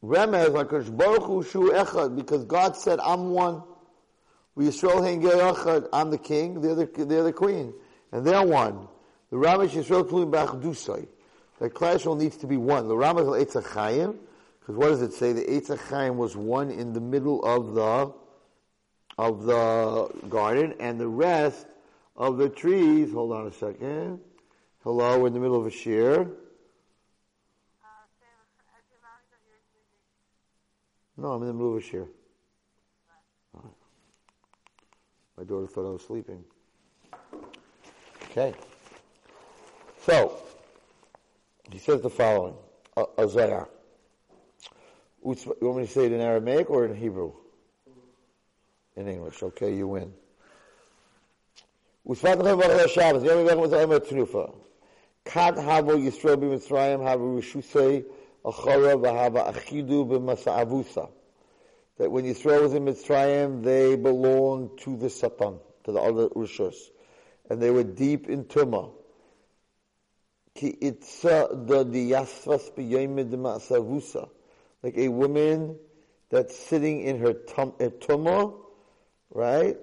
[0.02, 3.62] Remez, like Baruch Hu Shu Echad, because God said, I'm one.
[4.54, 7.72] We Yisrael Hein Echad, I'm the king, they're the, they're the queen.
[8.10, 8.88] And they're one.
[9.30, 11.06] The Ramesh Yisrael Tluim B'Achdusay.
[11.58, 12.88] That Klal needs to be one.
[12.88, 14.16] The Ramesh Eitz HaChayim,
[14.60, 15.32] because what does it say?
[15.32, 18.12] The Eitz HaChayim was one in the middle of the,
[19.18, 21.66] of the garden, and the rest
[22.16, 23.12] of the trees.
[23.12, 24.20] Hold on a second.
[24.82, 26.30] Hello, we're in the middle of a shear.
[31.16, 32.06] No, I'm in the middle of a shear.
[35.36, 36.44] My daughter thought I was sleeping.
[38.30, 38.54] Okay.
[40.08, 40.42] So,
[41.70, 42.54] he says the following,
[42.96, 43.68] uh, Azayah.
[45.22, 47.34] You want me to say it in Aramaic or in Hebrew?
[48.96, 49.42] In English.
[49.42, 50.14] Okay, you win.
[52.06, 52.64] Kad Havo
[55.26, 58.02] Yisrael B'Mitzrayim, Havo Rishusei,
[58.46, 61.08] V'Hava Achidu
[61.98, 66.76] That when Yisrael was in Mitzrayim, they belonged to the Satan, to the other Rishus.
[67.50, 68.92] And they were deep in Tumah.
[70.58, 74.28] Ki itza da diyasvas b'yoymed ma'savusa.
[74.82, 75.78] Like a woman
[76.30, 78.54] that's sitting in her tum, tumah,
[79.30, 79.76] right?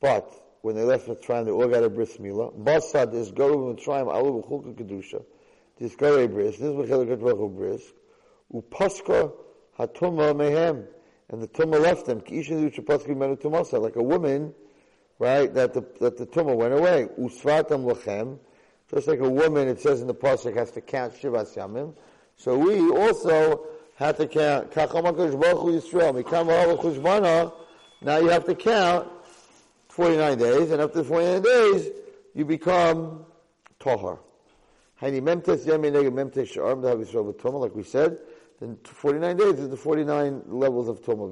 [0.00, 2.52] But when they left the Mitzrayim, they all got a bris milah.
[2.60, 5.24] Basad is go to Mitzrayim, alu b'chulka kedusha.
[5.78, 6.58] This a bris.
[6.58, 7.82] This is b'chelik bris.
[8.52, 9.32] Upaska
[9.78, 10.86] hatuma mehem.
[11.28, 12.18] And the tumah left them.
[13.80, 14.54] Like a woman,
[15.20, 17.06] right, that the, that the tumah went away.
[17.16, 18.40] Usvatam lachem.
[18.92, 21.94] Just like a woman, it says in the pasuk, has to count Shivas Yamim.
[22.36, 24.74] So we also have to count.
[28.02, 29.08] Now you have to count
[29.90, 31.90] 49 days, and after 49 days,
[32.34, 33.26] you become
[33.78, 34.18] Tahar.
[35.02, 35.12] Like
[37.74, 38.18] we said,
[38.58, 41.30] then 49 days is the 49 levels of Tumah.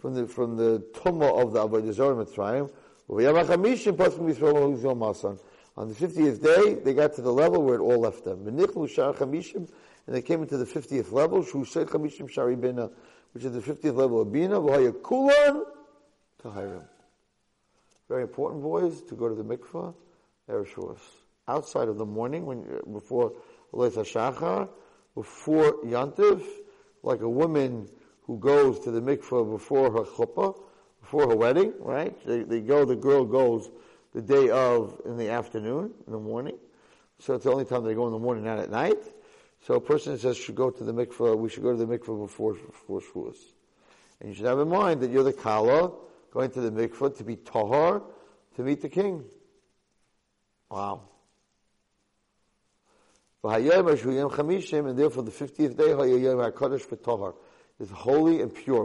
[0.00, 2.70] From the, from the Tumah of the Avodah Zarah Mitzrayim,
[5.76, 8.46] on the 50th day, they got to the level where it all left them.
[8.46, 14.60] And they came into the 50th level, which is the 50th level of Bina,
[18.08, 19.92] Very important, boys, to go to the mikvah,
[20.48, 20.98] Eresh
[21.48, 23.32] Outside of the morning, when before
[23.72, 24.68] Leith HaShachar,
[25.16, 26.44] before Yantiv,
[27.02, 27.88] like a woman
[28.30, 30.56] who goes to the mikvah before her chuppah,
[31.00, 32.16] before her wedding, right?
[32.24, 33.68] They, they go, the girl goes
[34.14, 36.56] the day of in the afternoon, in the morning.
[37.18, 39.02] So it's the only time they go in the morning, not at night.
[39.66, 42.20] So a person says should go to the mikvah, we should go to the mikvah
[42.24, 43.34] before, before Shavuos.
[44.20, 45.90] And you should have in mind that you're the kala,
[46.32, 48.00] going to the mikvah to be tahar,
[48.54, 49.24] to meet the king.
[50.70, 51.02] Wow.
[53.42, 55.94] And therefore the 50th day,
[57.80, 58.84] is holy and pure.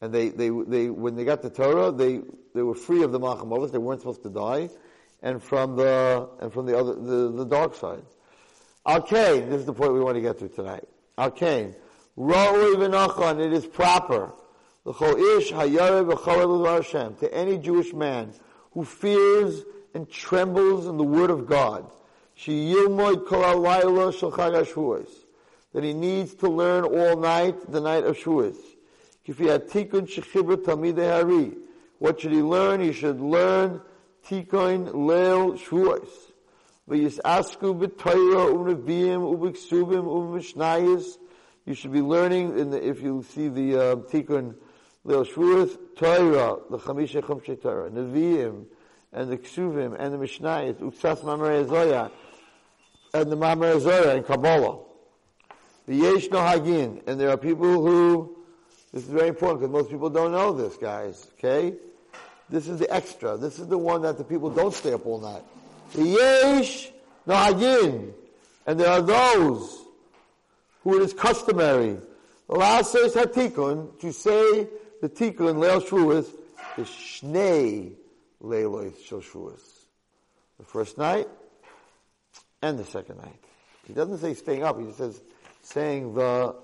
[0.00, 2.20] And they, they, they, when they got the Torah, they,
[2.54, 3.70] they were free of the Machamovas.
[3.70, 4.70] They weren't supposed to die,
[5.22, 8.02] and from the, and from the other, the, the dark side.
[8.84, 10.88] Arcane, this is the point we want to get to tonight.
[11.16, 11.76] Arcane.
[12.16, 14.32] It is proper.
[14.84, 14.92] To
[17.32, 18.32] any Jewish man
[18.72, 19.62] who fears
[19.94, 21.88] and trembles in the word of God
[25.72, 28.56] that he needs to learn all night, the night of Shavuos.
[31.98, 32.80] What should he learn?
[32.80, 33.80] He should learn
[34.26, 36.32] Tikkun Leil Shavuos.
[41.64, 44.56] You should be learning, in the, if you see the uh, Tikkun
[45.06, 48.64] Leil Shavuos, Torah, the Chamisha Chumshe Torah, Nevi'im,
[49.12, 52.10] and the Ksuvim, and the Mishnayos, Uksas Mamre Zoya,
[53.14, 54.78] and the Mamre and Kabbalah.
[55.86, 58.36] The Yesh no Hagin, and there are people who,
[58.92, 61.74] this is very important because most people don't know this, guys, okay?
[62.48, 63.36] This is the extra.
[63.36, 65.42] This is the one that the people don't stay up all night.
[65.94, 66.90] The Yesh
[67.26, 68.12] no Hagin,
[68.66, 69.84] and there are those
[70.84, 71.98] who it is customary,
[72.48, 74.68] says Hatikun, to say
[75.00, 76.28] the Tikkun Leil Shavuos
[76.76, 77.92] the Shnei
[78.42, 79.20] Leilois Shel
[80.58, 81.28] The first night
[82.62, 83.38] and the second night.
[83.86, 85.20] He doesn't say staying up, he says
[85.62, 86.54] saying the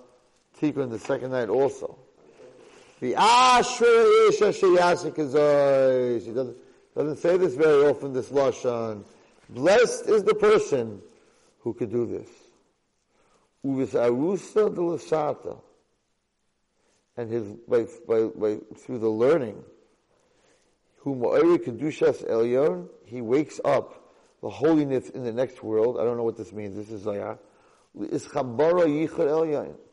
[0.61, 1.99] tikkun the second night also.
[3.01, 6.57] The Ashra Isha Sheyasik uh, He doesn't,
[6.97, 9.05] doesn't say this very often, this Lashon.
[9.51, 11.01] Blessed is the person
[11.61, 12.29] who could do this.
[13.65, 15.61] Uvis Arusa de Lasata.
[17.17, 19.63] And his, by, by, by, through the learning,
[20.99, 23.98] whom Kedushas Elyon, he wakes up
[24.43, 25.99] the holiness in the next world.
[25.99, 26.77] I don't know what this means.
[26.77, 27.39] This is Zayah.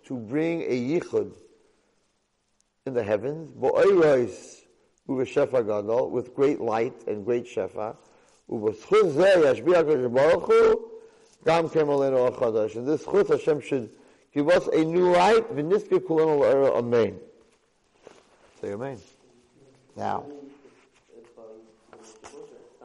[0.08, 1.32] To bring a yichud
[2.86, 3.74] in the heavens, with
[6.36, 7.96] great light and great shefa,
[8.48, 8.64] and
[12.88, 13.90] this chut Hashem should
[14.36, 15.50] Give us a new light.
[15.56, 17.18] V'niskir kulanu l'era amen.
[18.60, 19.00] Say amen.
[19.96, 20.26] Now,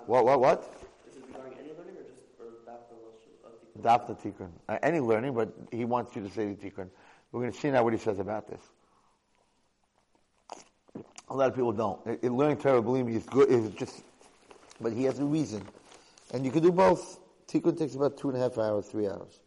[0.06, 0.72] what, what, what?
[1.10, 2.94] Is it regarding any learning or just for that for
[3.50, 4.50] the Daf the Tikkun.
[4.68, 6.88] Uh, any learning, but he wants you to say the Tikkun.
[7.32, 8.60] We're going to see now what he says about this.
[11.28, 12.04] A lot of people don't.
[12.06, 13.48] It, it, learning Torah, believe me, is good.
[13.50, 14.02] Is just,
[14.80, 15.62] but he has a reason,
[16.34, 17.20] and you can do both.
[17.46, 19.38] Tikkun takes about two and a half hours, three hours.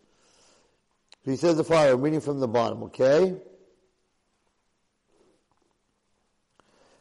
[1.26, 1.76] So he says the.
[1.76, 2.84] I'm reading from the bottom.
[2.84, 3.36] Okay.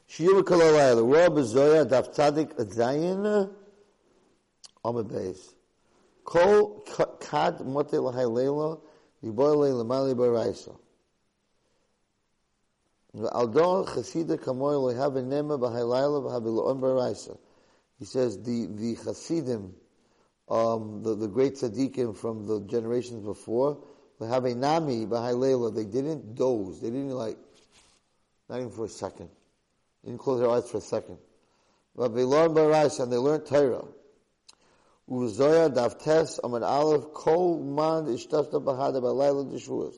[0.09, 3.51] Shiur Kalalayla, the Rav Bezoya, Daf Tzadik Zayin,
[4.85, 5.55] Amid Beis.
[6.25, 6.85] Kol
[7.21, 8.79] kad mote lahai leila,
[9.23, 10.77] liboy leila mali baraisa.
[13.15, 17.37] Aldor chasida kamoy lohav nema b'hai leila b'hav lo'on baraisa.
[17.99, 19.75] He says the, the chasidim,
[20.49, 23.79] um, the, the great tzaddikim from the generations before,
[24.21, 27.39] lohav a nami b'hai leila, they didn't doze, they didn't like,
[28.49, 29.29] not even for a second.
[30.03, 31.19] They didn't close their eyes for a second.
[31.97, 33.85] But they learned baraisa and they learned Torah.
[35.11, 39.95] Uzoya davtes amad aleph kol man ishtafta bahada balayla d'shuas.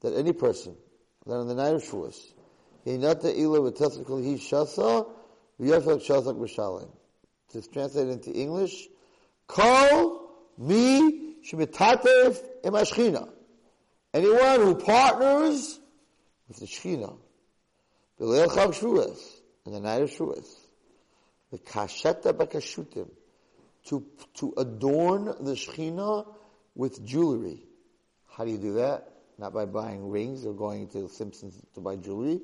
[0.00, 0.76] That any person
[1.26, 2.32] that on the night of Shavuos,
[2.86, 5.06] hinata ila v'tesakol hi shasa
[5.60, 6.90] v'yafak shasak b'shalim.
[7.50, 8.88] To translate into English,
[9.46, 13.28] kol mi shemitatef im ashchina.
[14.14, 15.78] Anyone who partners
[16.48, 17.16] with the Shechina,
[18.18, 19.18] b'leil chag Shavuos,
[19.66, 20.48] on the night of Shavuos,
[21.50, 23.10] the kasheta bakashutim,
[23.86, 26.26] to, to adorn the Shechina
[26.74, 27.62] with jewelry.
[28.28, 29.12] How do you do that?
[29.38, 32.40] Not by buying rings or going to Simpsons to buy jewelry.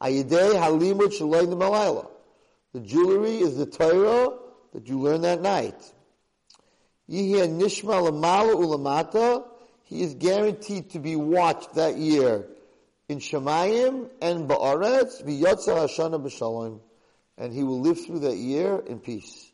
[0.00, 2.08] Ayidei halimut shalayim malayla.
[2.72, 4.38] The jewelry is the Torah
[4.72, 5.80] that you learn that night.
[7.08, 9.44] Yihya nishma lamala ulamata.
[9.84, 12.46] He is guaranteed to be watched that year
[13.08, 16.80] in Shemayim and Ba'aretz v'yotza hashana b'shalom.
[17.36, 19.51] And he will live through that year in peace.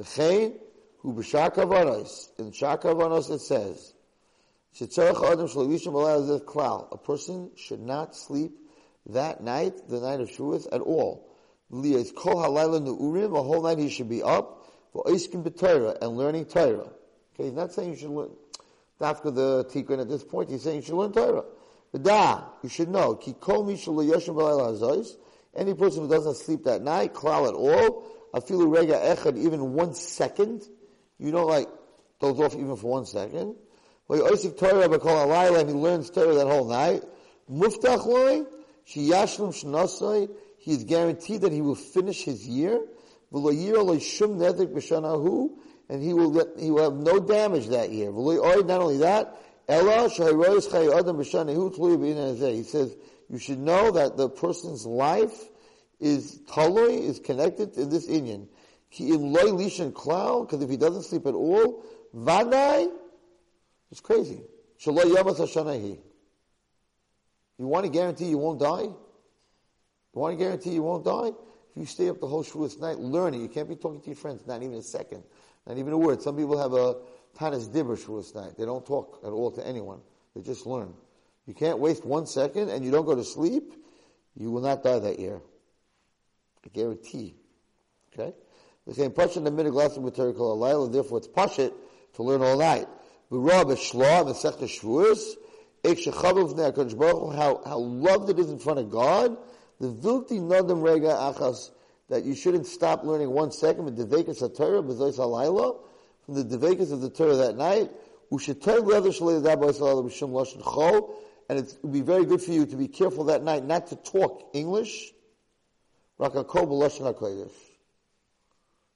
[0.00, 0.58] V'chein
[0.98, 2.30] hu b'shar kavanos.
[2.38, 3.92] In shar kavanos it says,
[4.74, 8.52] "Shetzorach adam shloishim b'layla klal." A person should not sleep
[9.06, 11.28] that night, the night of Shavuos, at all.
[11.70, 13.36] V'liyas kol halayla nu'urim.
[13.38, 16.90] A whole night he should be up v'oiskim b'Torah and learning Torah.
[17.34, 18.30] Okay, he's not saying you should learn.
[19.00, 21.44] After the tikkun at this point, he's saying you should learn Torah.
[21.92, 25.16] But da, you should know, ki kol mi shelo yoshim b'layla.
[25.54, 29.94] Any person who doesn't sleep that night, klal at all, afilu rega echad, even one
[29.94, 30.62] second,
[31.18, 31.68] you don't like
[32.20, 33.56] doze off even for one second.
[34.08, 37.02] Well, Oisik Torah b'kol alayla, and he learns Torah that whole night.
[37.50, 38.42] Muftach loy,
[38.86, 42.84] shiyashlim shnasai, he is guaranteed that he will finish his year.
[43.32, 45.50] V'lo yira lo shum nedek b'shanahu,
[45.88, 48.10] and he will get, he will have no damage that year.
[48.10, 49.36] V'lo not only that,
[49.68, 50.66] ella shayrois.
[52.54, 52.96] He says,
[53.28, 55.48] you should know that the person's life
[56.00, 58.48] is taloi, is connected to this Indian.
[58.90, 61.84] Ki im loy lishan klal, because if he doesn't sleep at all,
[62.16, 62.90] vanai,
[63.90, 64.42] it's crazy.
[64.82, 65.98] Shaloi yamas hashanahi.
[67.58, 68.82] You want to guarantee you won't die?
[68.82, 68.96] You
[70.12, 71.28] want to guarantee you won't die?
[71.28, 74.16] If you stay up the whole Shavuos night learning, you can't be talking to your
[74.16, 75.22] friends, not even a second,
[75.66, 76.22] not even a word.
[76.22, 76.96] Some people have a
[77.38, 78.56] Tanis Dibber Shavuos night.
[78.58, 80.00] They don't talk at all to anyone.
[80.34, 80.94] They just learn.
[81.46, 83.72] You can't waste one second and you don't go to sleep,
[84.36, 85.40] you will not die that year.
[86.64, 87.34] I guarantee.
[88.12, 88.34] Okay?
[88.86, 91.72] The same Pashat the middle glass of material Alayla, therefore it's Pashat
[92.14, 92.88] to learn all night.
[93.30, 95.34] V'ra b'shla v'sechta shvuos,
[95.84, 99.36] ek shechavu v'nei HaKadosh Baruch Hu, how, how loved it is in front of God,
[99.78, 101.70] the vilti nodem rega achas,
[102.08, 105.78] that you shouldn't stop learning one second, but devekas ha-Torah, b'zois alayla,
[106.26, 107.90] from the devekas of the Torah that night,
[108.32, 111.14] u'shetay leather shalei da b'zois alayla b'shum chol,
[111.48, 113.96] and it would be very good for you to be careful that night not to
[113.96, 115.12] talk English,
[116.20, 117.50] rakakol b'lashon ha-kodesh.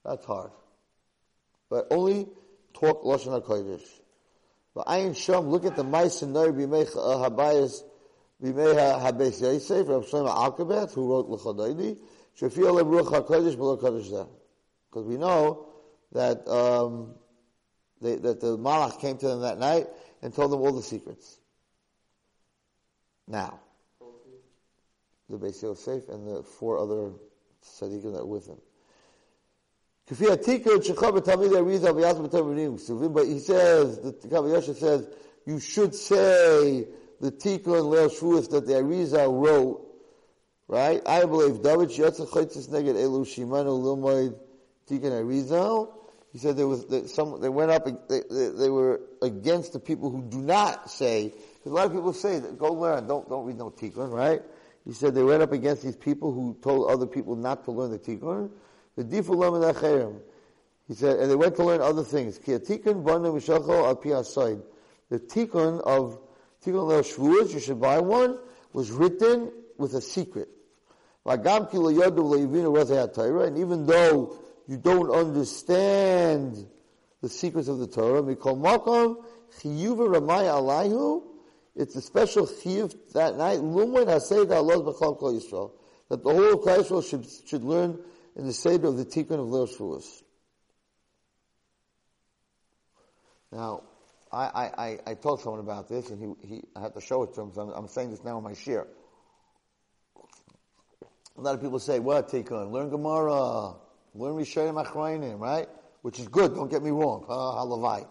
[0.05, 0.51] That's hard.
[1.71, 2.29] But only
[2.75, 3.87] talk Lashon HaKodesh.
[4.75, 7.83] But Ayin Shom, look at the Mice and Ner B'mei Habayis,
[8.43, 11.97] B'mei HaBeis Yosef, Rav Shlomo Alkabetz, who wrote Lecha Dodi,
[12.39, 14.29] Shafir Lev Ruach HaKodesh B'lo Kodesh Zeh.
[14.91, 15.69] Because we know
[16.13, 17.15] that, um,
[18.01, 19.89] they, that the Malach came to them that night
[20.23, 21.39] and told them all the secrets.
[23.27, 23.61] Now,
[25.29, 27.13] the Beis Yosef and the four other
[27.65, 28.59] tzaddikim that were with him.
[30.07, 30.43] He says, the
[34.29, 35.09] Kavayosha says,
[35.47, 36.87] you should say
[37.21, 39.81] the Tikkun Leil Shavuos that the Arizal wrote,
[40.69, 41.01] right?
[41.07, 44.37] I believe David Yotza Chaitzis Neged Elu Shimanu Lilmoid
[44.89, 45.93] Tikkun Arizal.
[46.33, 47.41] He said there was some.
[47.41, 47.87] They went up.
[48.09, 51.29] They, they, they were against the people who do not say.
[51.29, 53.07] Because a lot of people say, that, "Go learn.
[53.07, 54.43] Don't don't read no tikkun." Right?
[54.85, 57.91] He said they went up against these people who told other people not to learn
[57.91, 58.51] the tikkun.
[58.97, 60.21] The
[60.87, 62.39] He said, and they went to learn other things.
[62.39, 63.01] The tikkun
[65.81, 66.19] of
[66.65, 68.39] tikkun shvuas, you should buy one,
[68.73, 70.49] was written with a secret.
[71.27, 71.47] And
[73.59, 76.67] even though you don't understand
[77.23, 79.25] the secrets of the Torah, mikol makom
[79.59, 81.23] chiyuva ramay alayhu,
[81.77, 85.73] it's a special chiyuv that night, lumwen hasei Allah b'chol kol Yisrael,
[86.09, 87.99] that the whole of Yisrael should, should learn
[88.37, 90.23] in the Seder of the Tikkun of Leil Shavuos.
[93.53, 93.83] Now,
[94.33, 97.23] I, I, I, I told someone about this, and he, he, I had to show
[97.23, 98.87] it to him, so I'm, I'm saying this now in my share.
[101.37, 102.73] A lot of people say, what, Tikkun?
[102.73, 103.75] Learn Gemara,
[104.15, 105.69] learn Rishayim Achrayim, right?
[106.03, 107.25] Which is good, don't get me wrong.
[107.29, 108.07] Uh, halavai.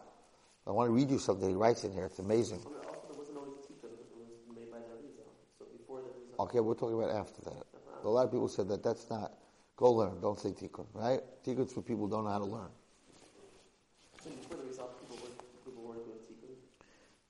[0.66, 2.60] I want to read you something he writes in here, it's amazing.
[2.60, 5.28] Also, there wasn't always tikkun, it was made by the Arizal.
[5.60, 6.23] So before the Arizal.
[6.40, 7.64] Okay, we're talking about after that.
[8.04, 9.34] A lot of people said that that's not,
[9.78, 11.22] go learn, don't say Tikkun, right?
[11.46, 12.70] Tikkun's for people who don't know how to learn.
[14.24, 16.56] So before the Arizal, people weren't, people weren't doing tikkun.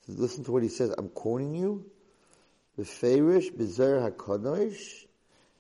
[0.08, 0.94] So listen to what he says.
[0.98, 1.86] I'm quoting you.
[2.80, 5.06] Beferish Bezer HaKadosh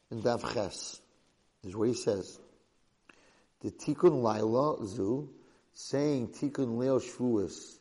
[0.10, 1.02] and Dav Ches.
[1.64, 2.40] This is what he says.
[3.62, 5.30] The Tikkun Laila Zu,
[5.74, 7.78] saying Tikkun Leil Shvuas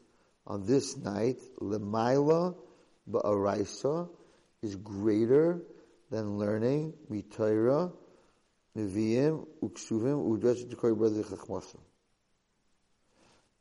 [0.46, 2.54] on this night, Lemaila
[3.10, 4.08] Ba'araisa,
[4.62, 5.62] is greater
[6.10, 7.92] than learning Mitayra,
[8.76, 11.78] Nevi'im, Uksuvim, Udresh Dekoi Brother Chachmasa.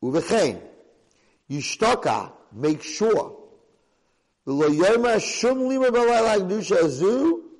[0.03, 0.61] Uvechein,
[1.49, 3.37] Yishtaka, make sure.
[4.47, 7.51] V'lo Yoma Shum Lima B'Laila Gdusha Zu,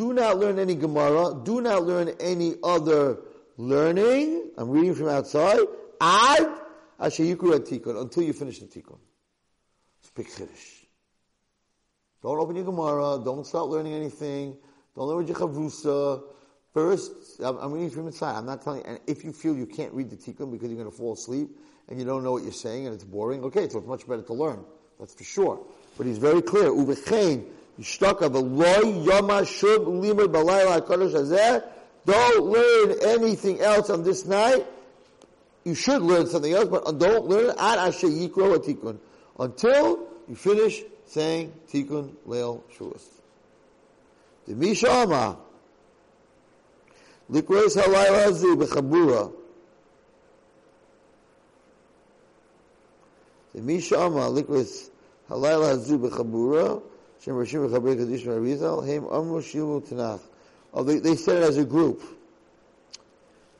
[0.00, 1.34] do not learn any Gemara.
[1.44, 3.18] Do not learn any other
[3.58, 4.50] learning.
[4.56, 5.60] I'm reading from outside.
[6.00, 6.48] Ad
[6.98, 8.98] asher yikru tikkun until you finish the tikkun.
[10.00, 10.79] Speak Kiddush.
[12.22, 13.20] Don't open your Gemara.
[13.24, 14.56] Don't start learning anything.
[14.94, 16.22] Don't learn your Chavrusa.
[16.74, 18.36] First, I'm, reading from inside.
[18.36, 18.86] I'm not telling you.
[18.86, 21.48] And if you feel you can't read the tikkun because you're going to fall asleep
[21.88, 24.22] and you don't know what you're saying and it's boring, okay, so it's much better
[24.22, 24.64] to learn.
[24.98, 25.60] That's for sure.
[25.96, 26.70] But he's very clear.
[26.70, 27.44] Uvechein
[27.80, 31.64] Yishtaka v'loy yama shub limud balayla hakadosh hazeh.
[32.04, 34.66] Don't learn anything else on this night.
[35.64, 38.98] You should learn something else, but don't learn ad asher yikro
[39.38, 43.02] until you finish saying tikun leil shuas.
[44.46, 45.36] The mishama
[47.30, 49.32] likros halayla hazu b'chabura.
[53.54, 54.90] The mishama likros
[55.28, 56.82] halayla hazu b'chabura.
[57.22, 60.20] Shem Rashim V'Chabri Kaddish Arizal, Haim Amru Shilu Tanakh.
[60.72, 62.02] Oh, they, they said it as a group.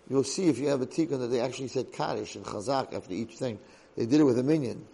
[0.08, 3.12] You'll see if you have a tikkun that they actually said Kaddish and Chazak after
[3.12, 3.58] each thing.
[3.96, 4.86] They did it with a minyan.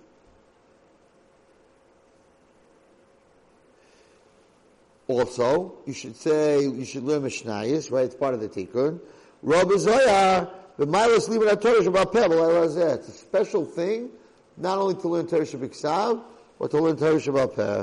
[5.08, 8.04] Also, you should say, you should learn Mishnayis, right?
[8.04, 9.00] It's part of the tikkun.
[9.42, 14.10] Rabbi Zoyar, the Milas Libra Torah Shabbat Peh, It's a special thing,
[14.56, 16.24] not only to learn Torah Shabbat
[16.58, 17.80] but to learn Torah Shabbat Peh.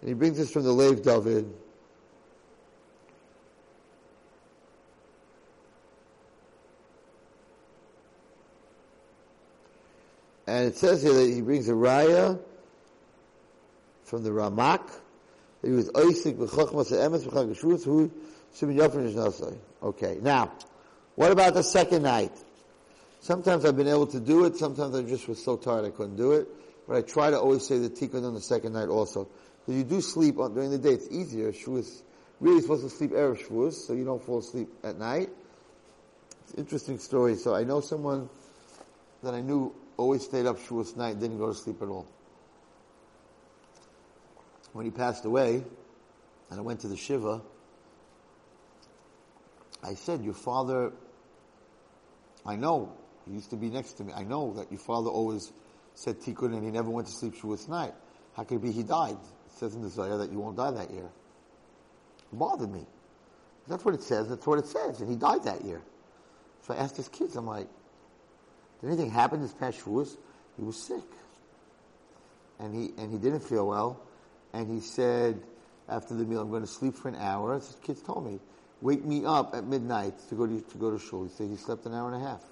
[0.00, 1.52] And he brings this from the Lev David.
[10.46, 12.38] And it says here that he brings a raya
[14.04, 15.01] from the Ramak.
[15.62, 18.10] That he was emes who.
[19.82, 20.52] Okay, now,
[21.14, 22.32] what about the second night?
[23.20, 26.16] Sometimes I've been able to do it, sometimes I just was so tired I couldn't
[26.16, 26.48] do it,
[26.88, 29.28] but I try to always say the tikkun on the second night also.
[29.60, 31.52] Because you do sleep on, during the day, it's easier.
[31.52, 32.02] Shavuos,
[32.40, 35.30] really supposed to sleep Erev Shavuos, so you don't fall asleep at night.
[36.42, 37.36] It's an interesting story.
[37.36, 38.28] So I know someone
[39.22, 42.08] that I knew always stayed up Shavuos night, didn't go to sleep at all.
[44.72, 45.62] When he passed away,
[46.50, 47.42] and I went to the Shiva,
[49.82, 50.92] I said, your father,
[52.46, 52.92] I know,
[53.26, 55.52] he used to be next to me, I know that your father always
[55.94, 57.92] said tikkun and he never went to sleep Shavuos night.
[58.34, 59.18] How could it be he died?
[59.46, 61.10] It says in the Zohar that you won't die that year.
[62.32, 62.86] It bothered me.
[63.68, 64.28] That's what it says.
[64.28, 65.00] That's what it says.
[65.00, 65.82] And he died that year.
[66.62, 67.68] So I asked his kids, I'm like,
[68.80, 70.16] did anything happen this past Shavuos?
[70.56, 71.04] He was sick.
[72.58, 74.00] And he, and he didn't feel well.
[74.52, 75.40] And he said,
[75.88, 77.54] after the meal, I'm going to sleep for an hour.
[77.54, 78.38] His kids told me,
[78.80, 81.24] wake me up at midnight to go to, to go to shul.
[81.24, 82.42] He said he slept an hour and a half.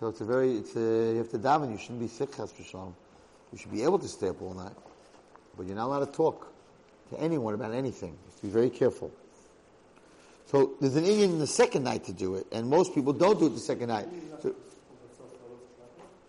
[0.00, 1.72] So it's a very, it's a, you have to daven.
[1.72, 2.52] You shouldn't be sick, Chas.
[2.58, 4.76] You should be able to stay up all night.
[5.56, 6.52] But you're not allowed to talk
[7.10, 8.10] to anyone about anything.
[8.10, 9.10] You have to be very careful.
[10.46, 13.38] So there's an Indian in the second night to do it, and most people don't
[13.38, 14.08] do it the second night.
[14.40, 14.54] So,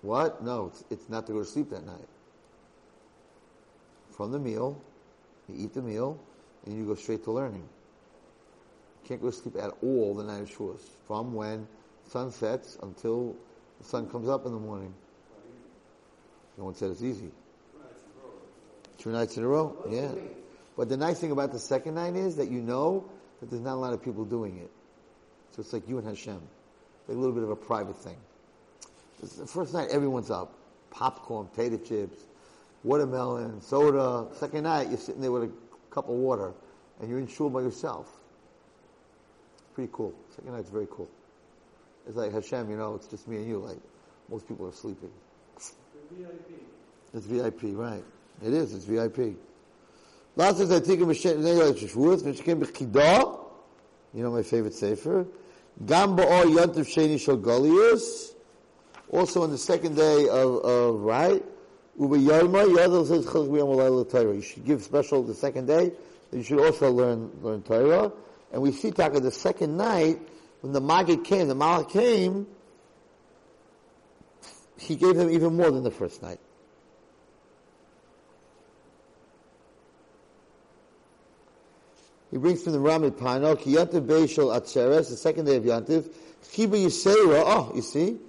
[0.01, 0.43] what?
[0.43, 2.07] No, it's, it's not to go to sleep that night.
[4.19, 4.77] From the meal,
[5.47, 6.19] you eat the meal,
[6.65, 7.63] and you go straight to learning.
[7.63, 10.81] You can't go to sleep at all the night of Shavuos.
[11.07, 11.65] From when
[12.09, 13.33] sun sets until
[13.79, 14.93] the sun comes up in the morning.
[16.57, 17.31] No one said it's easy.
[18.97, 19.73] Two nights in a row?
[19.89, 20.11] Yeah.
[20.75, 23.09] But the nice thing about the second night is that you know
[23.39, 24.69] that there's not a lot of people doing it.
[25.51, 26.41] So it's like you and Hashem.
[27.07, 28.17] Like a little bit of a private thing.
[29.21, 30.55] The first night, everyone's up.
[30.91, 32.25] Popcorn, potato chips,
[32.83, 34.27] watermelon, soda.
[34.35, 35.51] Second night, you're sitting there with a
[35.91, 36.53] cup of water,
[36.99, 38.19] and you're in shul by yourself.
[39.73, 40.13] Pretty cool.
[40.35, 41.09] Second night's very cool.
[42.07, 43.59] It's like Hashem, you know, it's just me and you.
[43.59, 43.77] Like
[44.29, 45.11] most people are sleeping.
[47.13, 48.03] It's VIP, right?
[48.45, 48.73] It is.
[48.73, 49.35] It's VIP.
[50.35, 53.39] Last Lots of Zaytikim Shavuos, Mishkim B'chidah.
[54.13, 55.25] You know my favorite sefer.
[55.85, 58.33] Gam Ba'or Yontif Sheni Golius.
[59.09, 61.43] Also on the second day of, of right.
[61.99, 62.07] You
[64.41, 65.91] should give special the second day.
[66.31, 68.13] You should also learn, learn Torah.
[68.53, 70.17] And we see Taka the second night,
[70.61, 72.47] when the Magid came, the Malach came,
[74.77, 76.39] he gave them even more than the first night.
[82.31, 86.09] He brings from the Ramid Pano, Yantiv Beishal Atzeres, the second day of Yantiv,
[86.45, 88.19] Chiba Yisera, oh, you see,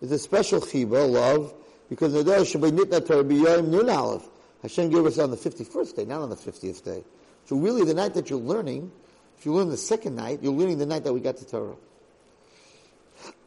[0.00, 1.52] it's a special Chiba, love,
[1.90, 4.26] because the day Shabbat Nitna B'Yom Nun Aleph.
[4.62, 7.02] Hashem gave us on the 51st day, not on the 50th day.
[7.46, 8.92] So really the night that you're learning,
[9.38, 11.76] if you learn the second night, you're learning the night that we got to Torah.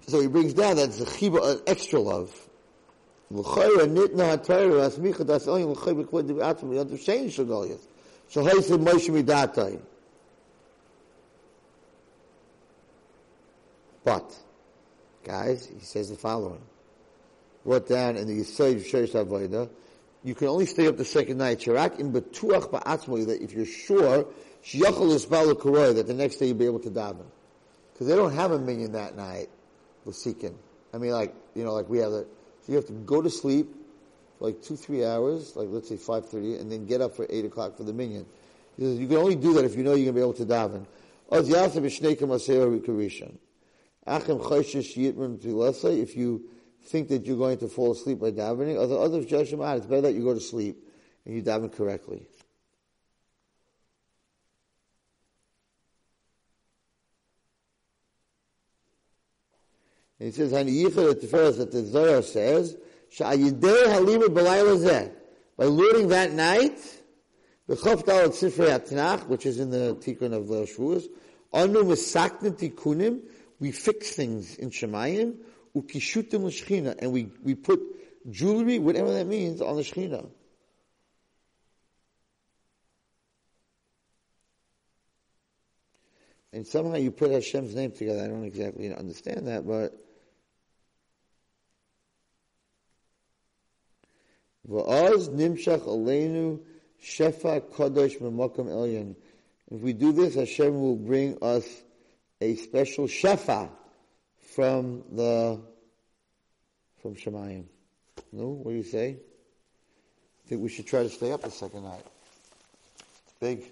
[0.08, 2.32] So he brings down that it's a Chiba, an uh, extra love.
[3.32, 3.44] So.
[14.04, 14.36] But,
[15.24, 16.62] guys, he says the following.
[17.66, 19.70] Wrote down in the Yisrael Sherish Avodah,
[20.24, 21.60] you can only stay up the second night.
[21.60, 24.26] Shirak in betuach ba'atzmo, that if you're sure,
[24.64, 27.26] shiyachal isbalu karoy, that the next day you'll be able to daven.
[27.94, 29.50] Because they don't have a minyan that night,
[30.06, 30.56] Lasikin.
[30.94, 32.28] I mean, like, you know, like we have it.
[32.66, 33.74] So you have to go to sleep
[34.40, 37.46] for like two, three hours, like let's say 5.30, and then get up for 8
[37.46, 37.94] o'clock for the
[38.80, 40.46] says, you can only do that if you know you're going to be able to
[40.46, 40.86] daven.
[41.32, 42.74] Oz yasa b'shnei kamasera
[46.02, 46.44] if you
[46.86, 49.78] think that you're going to fall asleep by davening, other others judge them out.
[49.78, 50.78] It's better that you go to sleep
[51.26, 52.28] and you daven correctly.
[60.20, 62.78] And he says, "Hani yichad at Tiferes that the Zohar says.
[63.20, 63.36] By
[65.66, 66.80] learning that night,
[67.66, 71.10] which is in the Tikkun of the Shavuos,
[73.60, 75.36] we fix things in Shemayim,
[75.76, 77.82] ukishutim l'shchina, and we, we put
[78.30, 80.30] jewelry, whatever that means, on the Shechina.
[86.52, 88.24] And somehow you put Hashem's name together.
[88.24, 89.98] I don't exactly understand that, but
[94.70, 96.60] Va'az nimshach aleinu
[97.04, 99.16] shefa kadosh memakam elyon.
[99.72, 101.66] If we do this, Hashem will bring us
[102.40, 103.70] a special shefa
[104.56, 105.60] from the
[107.02, 107.66] from Shemayim.
[108.32, 109.18] No, what do you say?
[110.46, 112.06] I think we should try to stay up the second night.
[113.26, 113.72] It's big.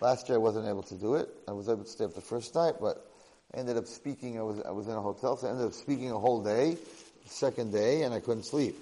[0.00, 1.28] Last year I wasn't able to do it.
[1.46, 3.10] I was able to stay up the first night, but
[3.54, 4.38] I ended up speaking.
[4.38, 6.76] I was I was in a hotel, so I ended up speaking a whole day,
[7.26, 8.76] second day, and I couldn't sleep.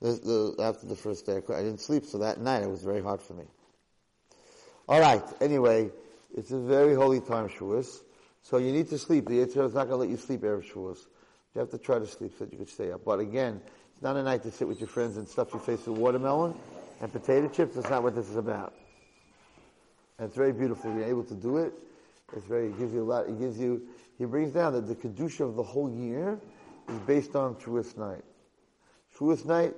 [0.00, 3.02] The, the, after the first day, I didn't sleep, so that night it was very
[3.02, 3.44] hard for me.
[4.88, 5.22] All right.
[5.42, 5.90] Anyway,
[6.34, 8.00] it's a very holy time, Shavuos.
[8.42, 9.26] So you need to sleep.
[9.26, 11.06] The Yitzhak is not going to let you sleep Erev Shavuos.
[11.54, 13.04] You have to try to sleep so that you can stay up.
[13.04, 13.60] But again,
[13.92, 16.54] it's not a night to sit with your friends and stuff your face with watermelon
[17.00, 17.74] and potato chips.
[17.74, 18.74] That's not what this is about.
[20.18, 20.92] And it's very beautiful.
[20.94, 21.72] You're able to do it.
[22.36, 23.82] It's very, it gives you a lot, it gives you,
[24.16, 26.38] he brings down that the Kedusha of the whole year
[26.88, 28.22] is based on Shavuos night.
[29.16, 29.74] Shavuos night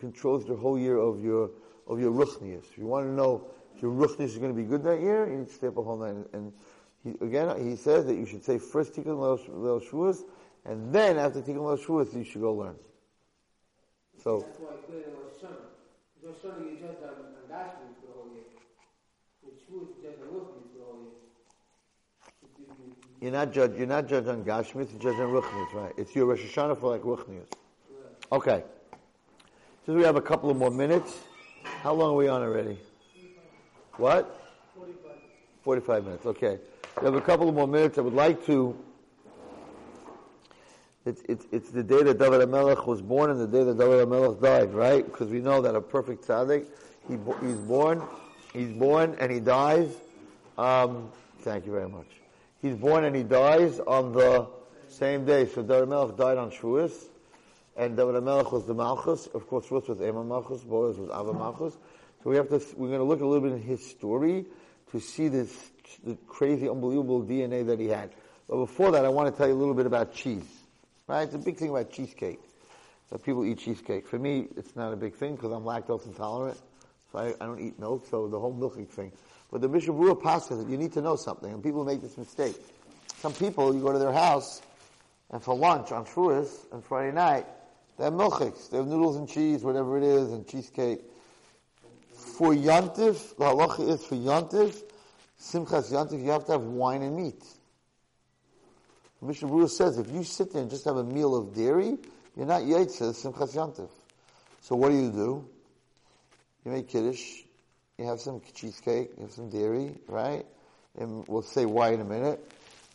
[0.00, 1.50] controls the whole year of your,
[1.86, 2.64] of your ruchnius.
[2.70, 5.28] If you want to know if your ruchnius is going to be good that year,
[5.30, 6.16] you need to stay up a whole night.
[6.32, 6.52] And
[7.06, 10.24] he, again, he says that you should say first Tikkun Leil Shavuos,
[10.64, 12.74] and then after Tikkun Leil Shavuos, you should go learn.
[14.22, 15.70] So, That's why it's good in Rosh Hashanah.
[16.24, 18.42] Rosh Hashanah, you just have an Gashmi for the whole year.
[19.44, 21.12] With Shavuot, you just have Ruchni for the whole year.
[22.42, 25.72] It gives you- you're not judged, you're not judged on Gashmis, you're judged on Ruchnius,
[25.74, 25.94] right?
[25.96, 27.52] It's your Rosh Hashanah for like Ruchnius.
[28.32, 28.64] Okay.
[29.84, 31.16] Since we have a couple of more minutes,
[31.62, 32.80] how long are we on already?
[33.96, 34.42] What?
[35.62, 36.58] 45 minutes, okay.
[36.98, 37.98] We have a couple more minutes.
[37.98, 38.74] I would like to.
[41.04, 44.08] It's, it's, it's the day that David HaMelech was born and the day that David
[44.08, 45.04] HaMelech died, right?
[45.04, 46.64] Because we know that a perfect tzaddik,
[47.06, 48.02] he, he's born,
[48.54, 49.90] he's born and he dies.
[50.56, 52.06] Um, thank you very much.
[52.62, 54.48] He's born and he dies on the
[54.88, 55.46] same day.
[55.46, 56.94] So David HaMelech died on Shavuos,
[57.76, 59.26] and David HaMelech was the Malchus.
[59.34, 61.74] Of course, Ruth was Emma Malchus, Boaz was Ava Malchus.
[62.24, 64.46] So we have to, we're going to look a little bit in his story
[64.92, 65.52] to see this,
[66.04, 68.10] the crazy, unbelievable DNA that he had.
[68.48, 70.46] But before that, I want to tell you a little bit about cheese.
[71.06, 71.22] Right?
[71.22, 72.40] It's a big thing about cheesecake.
[73.10, 74.06] That people eat cheesecake.
[74.06, 76.58] For me, it's not a big thing because I'm lactose intolerant.
[77.12, 79.12] So I, I don't eat milk, so the whole milking thing.
[79.50, 80.68] But the Bishop Rua passes it.
[80.68, 82.56] You need to know something, and people make this mistake.
[83.18, 84.60] Some people, you go to their house,
[85.30, 87.46] and for lunch on Shavuos and Friday night,
[87.96, 88.70] they have milchiks.
[88.70, 91.00] They have noodles and cheese, whatever it is, and cheesecake.
[92.12, 94.82] For Yantif, the halacha is for Yantif,
[95.46, 97.42] Simchas Yantif, you have to have wine and meat.
[99.22, 101.96] Mishnah says if you sit there and just have a meal of dairy,
[102.36, 103.88] you're not Yitzah, Simchas Yantif.
[104.60, 105.48] So what do you do?
[106.64, 107.42] You make Kiddush,
[107.96, 110.44] you have some cheesecake, you have some dairy, right?
[110.98, 112.52] And we'll say why in a minute.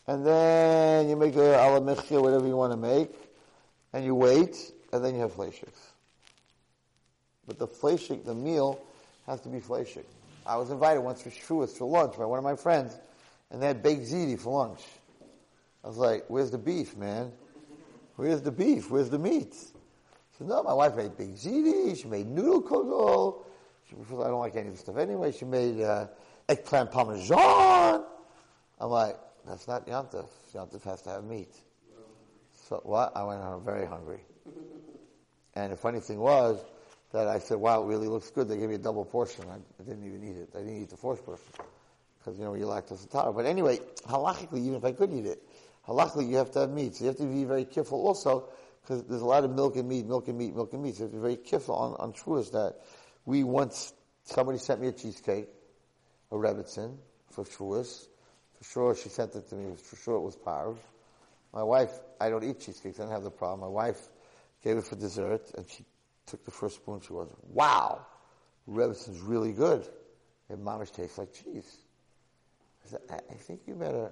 [0.08, 3.12] And then you make a al hamichya, whatever you want to make,
[3.94, 5.92] and you wait, and then you have fleishiks.
[7.48, 8.84] But the fleishik, the meal,
[9.26, 10.06] has to be fleishik.
[10.52, 13.00] I was invited once for Shavuos for lunch by one of my friends,
[13.52, 14.82] and they had baked ziti for lunch.
[15.82, 17.32] I was like, where's the beef, man?
[18.18, 18.92] Where's the beef?
[18.92, 19.54] Where's the meat?
[19.54, 23.46] She said, no, my wife made baked ziti, she made noodle kugel.
[23.90, 25.32] She, I don't like any of the stuff anyway.
[25.32, 26.08] She made uh,
[26.50, 28.04] eggplant parmesan.
[28.78, 30.28] I'm like, that's not Yantif.
[30.54, 31.56] Yantif has to have meat.
[32.68, 33.16] So what?
[33.16, 34.20] I went home very hungry.
[35.56, 36.60] And the funny thing was
[37.14, 38.48] that I said, wow, it really looks good.
[38.48, 39.46] They gave me a double portion.
[39.50, 40.50] I, I didn't even eat it.
[40.56, 41.46] I didn't eat the fourth portion.
[42.20, 43.36] Because, you know, you're lactose intolerant.
[43.36, 45.42] But anyway, halachically, even if I could eat it,
[45.88, 46.96] halachically you have to have meat.
[46.96, 48.48] So you have to be very careful also,
[48.82, 50.96] because there's a lot of milk and meat, milk and meat, milk and meat.
[50.96, 52.76] So you have to be very careful on, on Shavuos that
[53.26, 53.94] we once,
[54.24, 55.50] somebody sent me a cheesecake,
[56.32, 56.96] a Rebbitzin,
[57.32, 58.08] for Shavuos.
[58.58, 60.78] For sure she sent it to me, for sure it was parv.
[61.52, 63.62] My wife, I don't eat cheesecakes, I don't have the problem.
[63.62, 64.00] My wife
[64.64, 65.84] gave it for dessert, and she
[66.32, 68.06] took the first spoon, she was, wow,
[68.68, 69.88] Rebbitzin's really good.
[70.50, 71.78] It mamish tastes like cheese.
[72.86, 74.12] I said, I, I think you better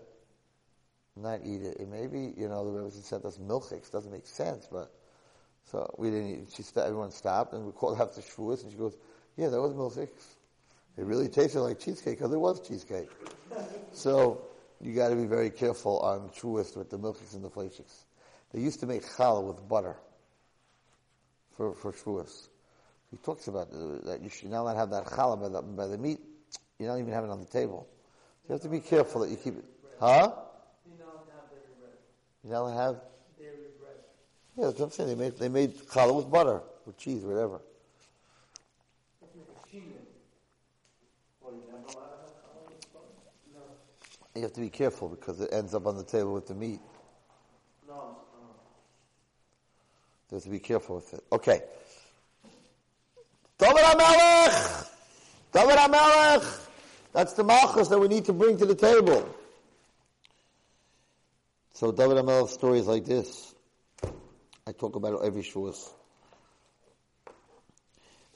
[1.16, 1.78] not eat it.
[1.80, 4.92] It maybe, you know, the Rebbitzin sent us milchiks, doesn't make sense, but,
[5.72, 8.78] so we didn't eat, she st- everyone stopped, and we called after Shavuos, and she
[8.78, 8.98] goes,
[9.38, 10.36] yeah, that was milchiks.
[10.98, 13.10] It really tasted like cheesecake, because it was cheesecake.
[13.94, 14.42] so,
[14.82, 18.04] you gotta be very careful on Shavuos with the milchiks and the fleishiks.
[18.54, 19.96] They used to make challah with butter
[21.60, 22.48] for, for Shavuos.
[23.12, 25.98] He talks about uh, that you should not have that challah by the, by the
[25.98, 26.20] meat.
[26.80, 27.86] You don't even have it on the table.
[28.44, 29.66] So you have to be careful that you keep it.
[30.00, 30.32] Huh?
[30.86, 31.98] You don't have dairy bread.
[32.46, 33.02] You don't have?
[33.38, 33.98] Dairy bread.
[34.56, 35.10] Yeah, that's what I'm saying.
[35.10, 37.60] They made they made challah with butter, with cheese, whatever.
[44.36, 46.80] You have to be careful because it ends up on the table with the meat.
[47.86, 48.16] No,
[50.30, 51.24] You have to be careful with it.
[51.32, 51.62] Okay.
[53.58, 54.90] David HaMelech!
[55.52, 56.68] David HaMelech!
[57.14, 59.28] That's the malchus that we need to bring to the table.
[61.74, 63.56] So David HaMelech's story is like this.
[64.68, 65.90] I talk about it every Shavuos.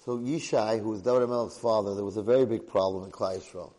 [0.03, 3.37] So Yishai, who was David HaMelech's father, there was a very big problem in Klal
[3.37, 3.71] Yisrael.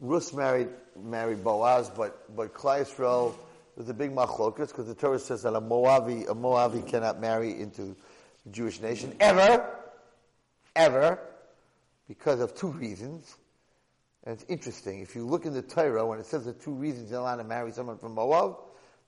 [0.00, 0.68] Rus married
[1.00, 3.34] married Boaz, but but Klal Yisrael
[3.78, 7.60] was a big machlokas because the Torah says that a Moavi a Moavi cannot marry
[7.60, 7.96] into the
[8.50, 9.64] Jewish nation ever,
[10.74, 11.20] ever,
[12.08, 13.36] because of two reasons.
[14.24, 17.10] And it's interesting if you look in the Torah when it says the two reasons
[17.10, 18.56] you're allowed to marry someone from Moab.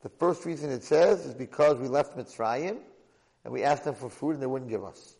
[0.02, 2.78] The first reason it says is because we left Mitzrayim
[3.44, 5.16] and we asked them for food and they wouldn't give us.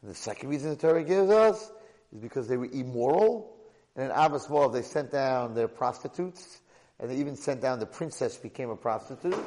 [0.00, 1.70] And the second reason the Torah gives us
[2.14, 3.56] is because they were immoral.
[3.94, 6.60] And in Abbas Moab, they sent down their prostitutes,
[7.00, 9.38] and they even sent down the princess became a prostitute.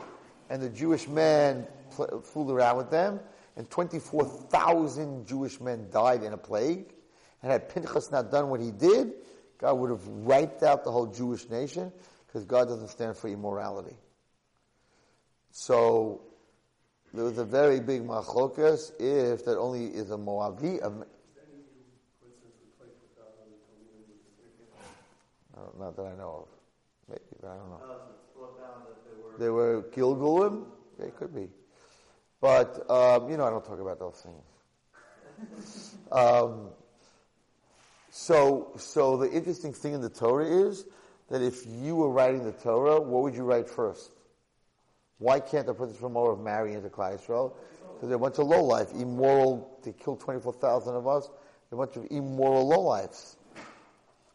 [0.49, 3.19] And the Jewish men pl- fooled around with them,
[3.55, 6.93] and 24,000 Jewish men died in a plague.
[7.41, 9.13] And had Pinchas not done what he did,
[9.57, 11.91] God would have wiped out the whole Jewish nation,
[12.27, 13.95] because God doesn't stand for immorality.
[15.51, 16.21] So,
[17.13, 21.05] there was a very big machlokas if that only is a Moavi, a,
[25.53, 26.60] Uh, not that I know of.
[27.43, 27.81] I don't know.
[28.35, 29.83] so it's found they were.
[29.93, 30.65] Gilgulim?
[30.99, 31.47] They could be.
[32.39, 35.95] But, um, you know, I don't talk about those things.
[36.11, 36.69] um,
[38.09, 40.85] so, so the interesting thing in the Torah is
[41.29, 44.11] that if you were writing the Torah, what would you write first?
[45.19, 47.53] Why can't I put this from more of marrying into Yisrael?
[47.93, 51.29] Because they're a bunch of lowlife, immoral, they killed 24,000 of us,
[51.69, 53.35] they're a bunch of immoral low lowlifes.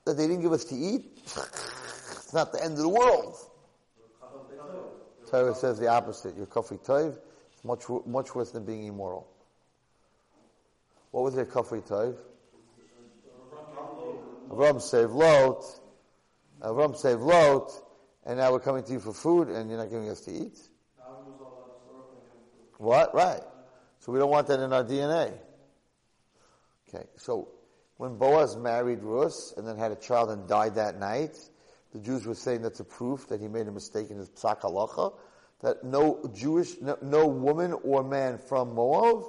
[0.05, 1.23] That they didn't give us to eat,
[2.37, 3.35] not the end of the world.
[5.29, 6.37] Torah says the opposite.
[6.37, 7.17] Your kafri toiv,
[7.53, 9.27] it's much, much worse than being immoral.
[11.11, 12.17] What was their kafri toiv?
[14.51, 15.65] Avram saved Lot.
[16.63, 17.73] Avram saved Lot,
[18.25, 20.59] and now we're coming to you for food, and you're not giving us to eat.
[22.79, 23.15] What?
[23.15, 23.41] Right.
[24.01, 25.33] So we don't want that in our DNA.
[26.89, 27.07] Okay.
[27.17, 27.49] So
[27.97, 31.37] when Boaz married Rus and then had a child and died that night,
[31.97, 34.61] the Jews were saying that's a proof that he made a mistake in his psak
[34.61, 35.15] halacha,
[35.63, 39.25] that no Jewish, no, no, woman or man from Moab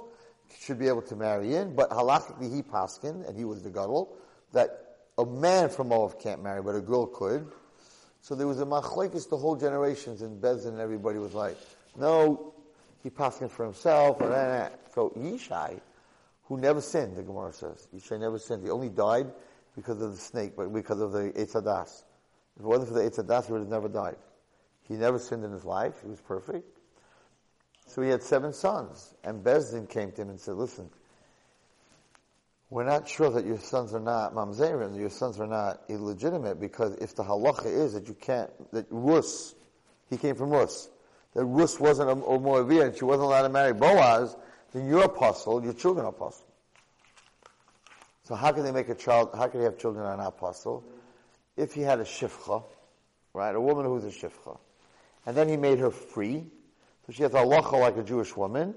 [0.60, 4.16] should be able to marry in, but halachically he paskin, and he was the gadol,
[4.52, 7.50] that a man from Moab can't marry, but a girl could.
[8.20, 11.56] So there was a machlekes the whole generations, and Bezin and everybody was like,
[11.96, 12.52] no,
[13.02, 15.80] he paskin for himself, and then, so Yishai,
[16.44, 19.32] who never sinned, the Gemara says, Yishai never sinned, he only died
[19.74, 22.04] because of the snake, but because of the Eitzadas.
[22.58, 24.16] If it wasn't for the Eitzadas, he would have never died.
[24.88, 26.66] He never sinned in his life, he was perfect.
[27.86, 30.90] So he had seven sons, and Bezdin came to him and said, listen,
[32.70, 36.94] we're not sure that your sons are not mamzerim, your sons are not illegitimate, because
[36.96, 39.54] if the halacha is that you can't, that Rus,
[40.10, 40.90] he came from Rus,
[41.34, 44.36] that Rus wasn't a, a Moavir and she wasn't allowed to marry Boaz,
[44.72, 46.46] then you're apostle, your children are apostle.
[48.24, 50.28] So how can they make a child, how can they have children that are not
[50.28, 50.84] apostle?
[51.58, 52.62] If he had a shifcha,
[53.34, 54.56] right, a woman who's a shifcha,
[55.26, 56.46] and then he made her free,
[57.04, 58.74] so she has halacha like a Jewish woman,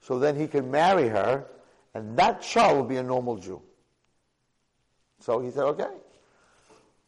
[0.00, 1.44] so then he could marry her,
[1.92, 3.60] and that child will be a normal Jew.
[5.20, 5.90] So he said, okay.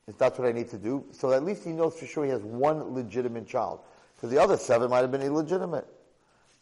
[0.06, 2.30] If that's what I need to do, so at least he knows for sure he
[2.30, 3.80] has one legitimate child.
[4.14, 5.86] Because the other seven might have been illegitimate.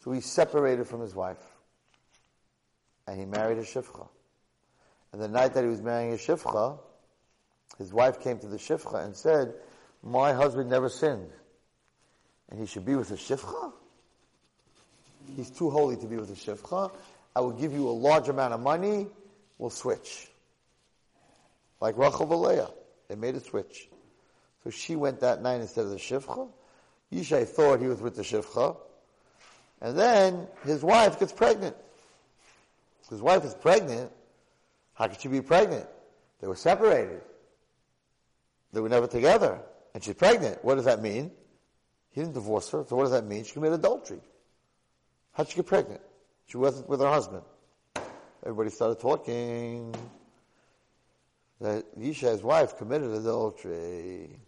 [0.03, 1.37] So he separated from his wife.
[3.07, 4.07] And he married a shifcha.
[5.13, 6.79] And the night that he was marrying a shifcha,
[7.77, 9.53] his wife came to the shifcha and said,
[10.03, 11.29] my husband never sinned.
[12.49, 13.73] And he should be with a shifcha?
[15.35, 16.91] He's too holy to be with a shifcha.
[17.35, 19.07] I will give you a large amount of money,
[19.57, 20.29] we'll switch.
[21.81, 22.71] Like Rachel Valea.
[23.07, 23.89] They made a switch.
[24.63, 26.49] So she went that night instead of the Shifcha.
[27.13, 28.77] Yishai thought he was with the Shifcha.
[29.81, 31.75] And then his wife gets pregnant.
[33.09, 34.11] His wife is pregnant.
[34.93, 35.85] How could she be pregnant?
[36.41, 37.21] They were separated.
[38.75, 39.61] They were never together.
[39.93, 40.63] And she's pregnant.
[40.65, 41.31] What does that mean?
[42.11, 42.83] He didn't divorce her.
[42.85, 43.45] So what does that mean?
[43.45, 44.19] She committed adultery.
[45.31, 46.01] How'd she get pregnant?
[46.47, 47.43] She wasn't with her husband.
[48.43, 49.95] Everybody started talking
[51.61, 54.41] that Yishai's wife committed adultery.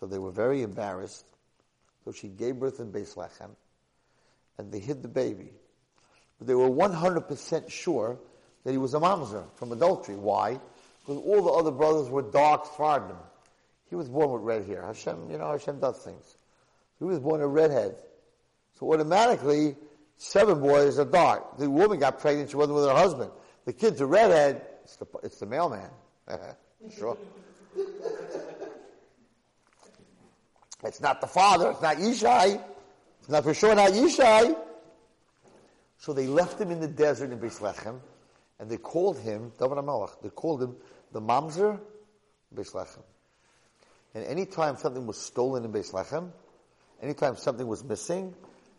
[0.00, 1.26] So they were very embarrassed.
[2.06, 3.50] So she gave birth in Beis Lechem,
[4.56, 5.52] and they hid the baby.
[6.38, 8.18] But they were 100% sure
[8.64, 10.16] that he was a mamzer from adultery.
[10.16, 10.58] Why?
[11.00, 13.18] Because all the other brothers were dark Sephardim.
[13.88, 14.84] He was born with red hair.
[14.84, 16.36] Hashem, you know, Hashem does things.
[16.98, 17.96] He was born a redhead.
[18.78, 19.76] So automatically,
[20.16, 21.58] seven boys are dark.
[21.58, 23.30] The woman got pregnant, she wasn't with her husband.
[23.64, 25.90] The kid's a redhead, it's the, it's the mailman.
[26.96, 27.16] sure.
[30.84, 32.62] It's not the father, it's not Yishai.
[33.20, 34.54] It's not for sure not Yishai.
[35.96, 38.00] So they left him in the desert in Beis Lechem,
[38.60, 40.76] and they called him, David HaMelech, they called him
[41.12, 41.80] the Mamzer
[42.54, 43.02] Beis Lechem.
[44.14, 46.30] And anytime something was stolen in Beis Lechem,
[47.02, 48.34] anytime something was missing,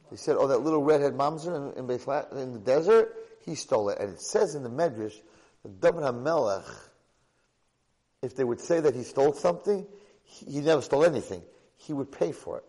[0.10, 3.14] they said, oh, that little redhead mamzer in, in, Beis Le- in the desert,
[3.46, 4.00] he stole it.
[4.00, 5.16] And it says in the Medrash
[5.64, 6.66] that David HaMelech,
[8.22, 9.86] if they would say that he stole something,
[10.24, 11.42] he, he never stole anything.
[11.78, 12.64] He would pay for it,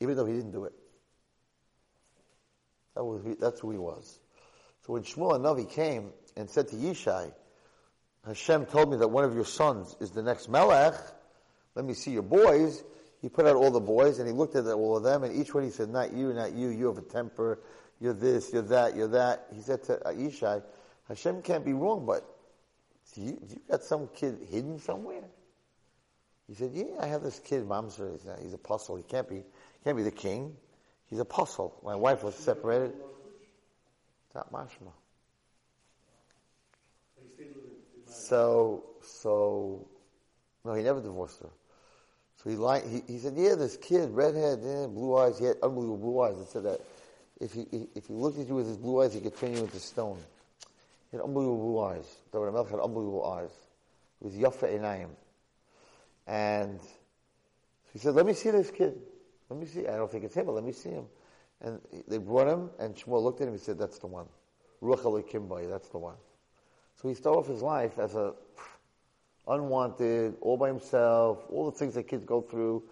[0.00, 0.72] even though he didn't do it.
[2.94, 4.18] That was, that's who he was.
[4.86, 7.32] So when Shmuel Navi came and said to Yishai,
[8.26, 10.94] Hashem told me that one of your sons is the next Melech,
[11.74, 12.82] let me see your boys.
[13.20, 15.54] He put out all the boys and he looked at all of them and each
[15.54, 17.60] one he said, not you, not you, you have a temper,
[18.00, 19.46] you're this, you're that, you're that.
[19.54, 20.62] He said to Yishai,
[21.08, 22.24] Hashem can't be wrong, but
[23.14, 25.24] you, you got some kid hidden somewhere?
[26.48, 29.42] He said, yeah, I have this kid, mom's, he's, a, apostle, he can't be,
[29.84, 30.56] can't be the king.
[31.08, 31.78] He's an apostle.
[31.84, 32.94] My wife was separated.
[34.34, 34.92] Not mashma.
[38.06, 39.86] So, so,
[40.64, 41.50] no, he never divorced her.
[42.42, 45.56] So he lied, he, he said, yeah, this kid, redhead, yeah, blue eyes, he had
[45.62, 46.36] unbelievable blue eyes.
[46.38, 46.80] He said that
[47.40, 49.60] if he, if he looked at you with his blue eyes, he could turn you
[49.60, 50.18] into stone.
[51.10, 52.16] He had unbelievable blue eyes.
[52.32, 53.50] David Melch had unbelievable eyes.
[54.20, 55.10] It was Yafa Einayim.
[56.26, 56.80] And
[57.92, 58.98] he said, let me see this kid.
[59.52, 59.86] Let me see.
[59.86, 61.04] I don't think it's him, but let me see him.
[61.60, 61.78] And
[62.08, 63.52] they brought him, and Shmuel looked at him.
[63.52, 64.26] He said, "That's the one,
[64.82, 66.16] Ruach Elokim That's the one."
[67.00, 68.34] So he started off his life as a
[69.48, 72.82] unwanted, all by himself, all the things that kids go through,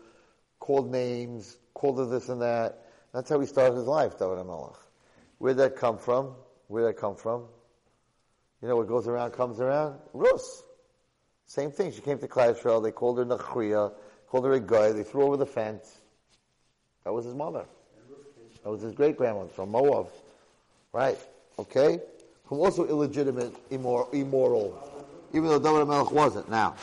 [0.58, 2.86] called names, called to this and that.
[3.12, 4.76] That's how he started his life, David HaMelech.
[5.38, 6.34] Where'd that come from?
[6.68, 7.44] Where'd that come from?
[8.62, 9.98] You know what goes around comes around?
[10.12, 10.62] Rus.
[11.46, 11.92] Same thing.
[11.92, 12.82] She came to Klal Yisrael.
[12.82, 13.92] They called her Nachriya,
[14.28, 14.92] called her a guy.
[14.92, 15.98] They threw over the fence.
[17.04, 17.64] That was his mother.
[18.62, 20.08] That was his great grandmother from Moab.
[20.92, 21.18] Right.
[21.58, 22.00] Okay?
[22.46, 24.89] From also illegitimate, immoral, immoral.
[25.32, 26.48] Even though David Melech wasn't.
[26.48, 26.74] Now.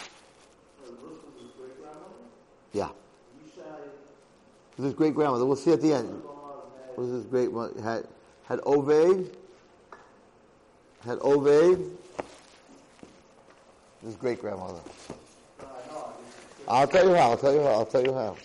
[2.74, 2.90] Yeah.
[4.78, 5.46] Was his great grandmother.
[5.46, 6.22] We'll see at the end.
[6.96, 7.52] Was his great
[7.84, 8.08] had
[8.46, 9.34] had Oved.
[11.04, 11.92] Had Oved.
[14.04, 14.80] His great grandmother.
[16.68, 17.32] I'll tell you how.
[17.32, 17.68] I'll tell you how.
[17.68, 18.38] I'll tell you how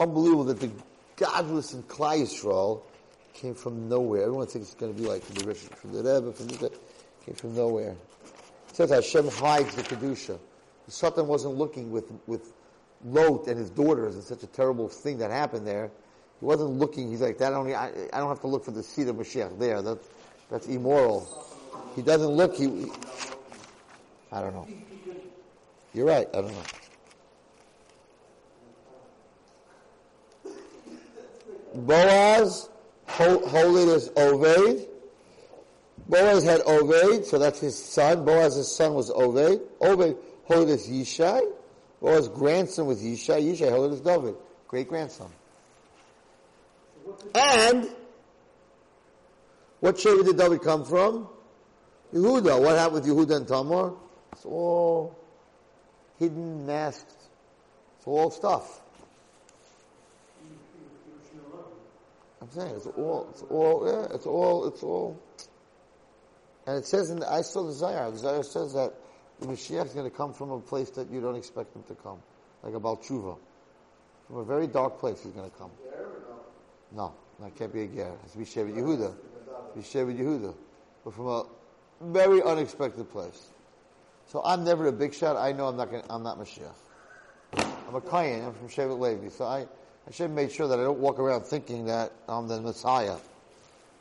[0.00, 0.70] unbelievable that the
[1.16, 2.80] godless in Klal Yisrael
[3.34, 4.22] came from nowhere.
[4.22, 6.72] Everyone thinks it's going to be like from the Rebbe, from the
[7.30, 7.96] came from nowhere.
[8.68, 10.38] It says Hashem hides the kedusha.
[10.86, 12.52] The Satan wasn't looking with with
[13.04, 15.90] Lot and his daughters and such a terrible thing that happened there.
[16.40, 17.10] He wasn't looking.
[17.10, 17.52] He's like that.
[17.52, 19.80] Only I, I don't have to look for the seed of Mashiach there.
[19.82, 19.98] That
[20.50, 21.46] that's immoral.
[21.94, 22.56] He doesn't look.
[22.56, 22.92] He, he
[24.32, 24.68] I don't know.
[25.94, 26.28] You're right.
[26.34, 26.62] I don't know.
[31.74, 32.68] Boaz,
[33.06, 34.89] holiness Oved.
[36.10, 38.24] Boaz had Oved, so that's his son.
[38.24, 39.60] Boaz's son was Oved.
[39.80, 41.40] Oved, holiness Yishai.
[42.00, 43.40] Boaz's grandson was Yishai.
[43.42, 44.34] Yishai, holiness David.
[44.66, 45.30] Great grandson.
[47.34, 47.88] And,
[49.78, 51.28] what Sheva did David come from?
[52.12, 52.60] Yehuda.
[52.60, 53.92] What happened with Yehuda and Tamar?
[54.32, 55.16] It's all
[56.18, 57.14] hidden, masked.
[57.98, 58.80] It's all stuff.
[62.42, 65.20] I'm saying it's all, it's all, yeah, it's all, it's all.
[66.66, 68.12] And it says in the, I saw the Zayar.
[68.12, 68.92] The Zayar says that
[69.40, 71.94] the Mashiach is going to come from a place that you don't expect him to
[71.94, 72.18] come,
[72.62, 73.36] like a Balchuva.
[74.26, 75.70] From a very dark place he's going to come.
[76.92, 78.08] No, that can't be a ger.
[78.08, 79.14] It has to be Shevet Yehuda.
[79.74, 80.54] Be Shevet Yehuda,
[81.04, 81.44] but from a
[82.00, 83.48] very unexpected place.
[84.26, 85.36] So I'm never a big shot.
[85.36, 85.90] I know I'm not.
[85.90, 86.74] Gonna, I'm not Mashiach.
[87.88, 88.44] I'm a Kayan.
[88.44, 89.28] I'm from Shevet Levi.
[89.28, 89.66] So I,
[90.06, 93.16] I should make sure that I don't walk around thinking that I'm the Messiah.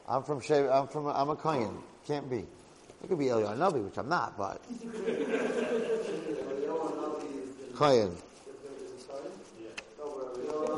[0.07, 1.77] I'm from Shev, I'm from, I'm a Kohen.
[2.09, 2.37] Can't be.
[2.37, 4.59] It could be Eliyahu Navi, which I'm not, but.
[7.75, 8.15] Kohen.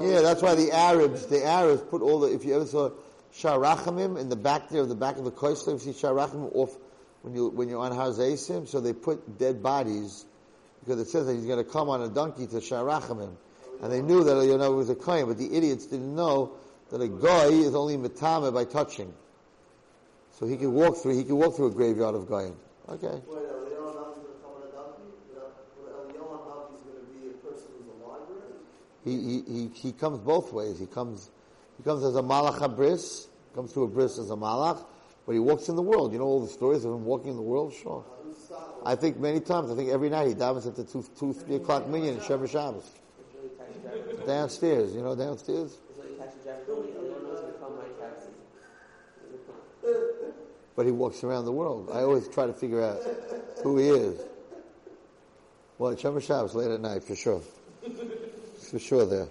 [0.02, 2.90] Yeah, that's why the Arabs, the Arabs put all the, if you ever saw
[3.34, 6.76] Sharachamim in the back there, of the back of the you see Sharachamim off
[7.22, 10.26] when you, when you're on Hazaisim, so they put dead bodies,
[10.82, 13.32] because it says that he's going to come on a donkey to Sharachamim.
[13.82, 16.52] And they knew that Eliyahu was a kohen, but the idiots didn't know
[16.90, 19.14] that a guy is only metame by touching.
[20.42, 21.16] So he could walk through.
[21.18, 22.56] He could walk through a graveyard of goyim.
[22.90, 23.22] Okay.
[29.06, 30.80] He, he, he, he comes both ways.
[30.80, 31.30] He comes,
[31.78, 34.84] he comes as a malach abris, comes through a bris as a malach,
[35.28, 36.12] but he walks in the world.
[36.12, 37.74] You know all the stories of him walking in the world?
[37.74, 38.04] Sure.
[38.84, 41.56] I think many times, I think every night he davens at the two, two, three
[41.56, 42.54] o'clock minyan in Shabbos.
[44.26, 45.78] Downstairs, you know, downstairs.
[50.76, 51.90] But he walks around the world.
[51.92, 53.00] I always try to figure out
[53.64, 54.20] who he is.
[55.78, 57.42] Well, Shomer Shabbos late at night, for sure.
[58.70, 59.28] For sure there.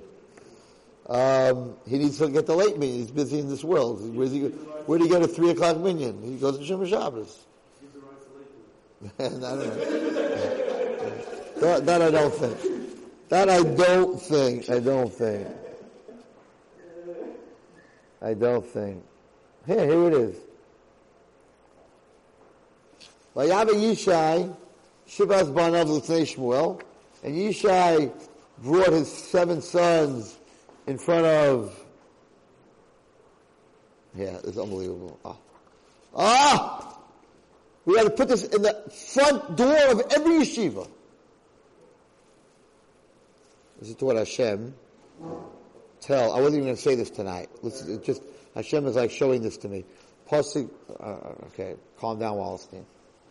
[1.06, 2.98] Um, he needs to get the late minyan.
[2.98, 4.14] He's busy in this world.
[4.14, 4.42] Where's he,
[4.86, 6.22] where do you get a three o'clock minyan?
[6.22, 7.46] He goes to Shomer Shabbos.
[11.56, 12.58] that, that I don't think.
[13.28, 14.68] That I don't think.
[14.68, 15.48] I don't think.
[18.20, 19.02] I don't think.
[19.66, 20.36] Here, here it is.
[23.34, 24.54] Vayava Yishai,
[25.08, 26.80] Shivas Banav L'fnei Shmuel,
[27.22, 28.12] and Yishai
[28.58, 30.36] brought his seven sons
[30.86, 31.78] in front of.
[34.14, 35.18] Yeah, it's unbelievable.
[35.24, 35.36] Ah,
[36.16, 36.98] ah!
[37.84, 38.74] We got to put this in the
[39.12, 40.88] front door of every yeshiva.
[43.78, 44.74] This is to what Hashem
[46.00, 46.32] tell.
[46.32, 47.48] I wasn't even going to say this tonight.
[47.62, 48.22] Listen, just
[48.54, 49.84] Hashem is like showing this to me.
[50.30, 50.68] Pasuk.
[50.98, 52.84] Uh, okay, calm down, Wallerstein.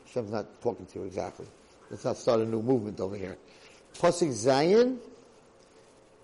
[0.10, 1.46] Hashem's not talking to you exactly.
[1.92, 3.38] Let's not start a new movement over here.
[4.00, 5.00] Pasuk Zion,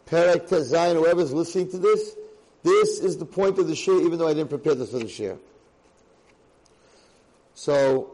[0.08, 0.98] Perek Zion.
[0.98, 2.16] Whoever's listening to this,
[2.64, 4.02] this is the point of the share.
[4.02, 5.38] Even though I didn't prepare this for the share.
[7.54, 8.12] So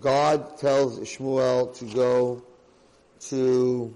[0.00, 2.42] God tells Shmuel to go
[3.20, 3.94] to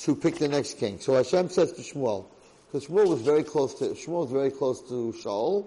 [0.00, 0.98] to pick the next king.
[0.98, 2.26] So Hashem says to Shmuel,
[2.72, 5.66] because Shmuel was very close to Shmuel was very close to Shaul,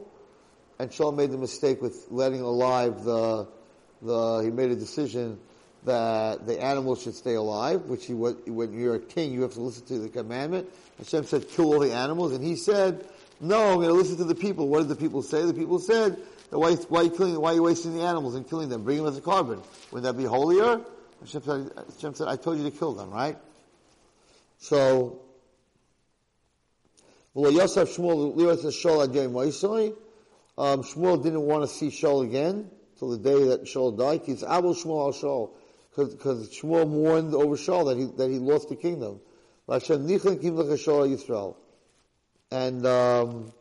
[0.80, 3.48] and Shaul made the mistake with letting alive the
[4.02, 5.40] the he made a decision
[5.84, 9.62] that the animals should stay alive, which he when you're a king you have to
[9.62, 10.68] listen to the commandment.
[10.98, 13.08] Hashem said kill all the animals, and he said
[13.40, 14.70] no, I'm going to listen to the people.
[14.70, 15.46] What did the people say?
[15.46, 16.18] The people said
[16.50, 17.40] why, why are you killing?
[17.40, 18.84] Why are you wasting the animals and killing them?
[18.84, 19.62] Bring them as a korban.
[19.92, 20.82] Wouldn't that be holier?
[21.22, 23.38] Hashem said, Hashem said, I told you to kill them, right?
[24.60, 25.25] So,
[27.36, 29.98] well, Yosef Shmuel, Shmuel
[30.58, 34.22] um, Shmuel didn't want to see Shaul again till the day that Shaul died.
[34.26, 35.52] He's Abel Shmuel al Shaul.
[35.96, 39.20] Because Shmuel mourned over Shaul that he, that he lost the kingdom.
[42.52, 43.54] And, um,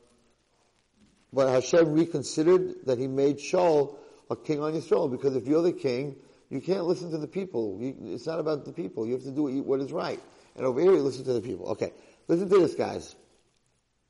[1.32, 3.96] but Hashem reconsidered that he made Shaul
[4.30, 6.16] a king on Yisrael because if you're the king,
[6.48, 7.78] you can't listen to the people.
[7.80, 9.06] You, it's not about the people.
[9.06, 10.20] You have to do what is right.
[10.56, 11.66] And over here, you listen to the people.
[11.70, 11.92] Okay,
[12.28, 13.16] listen to this, guys.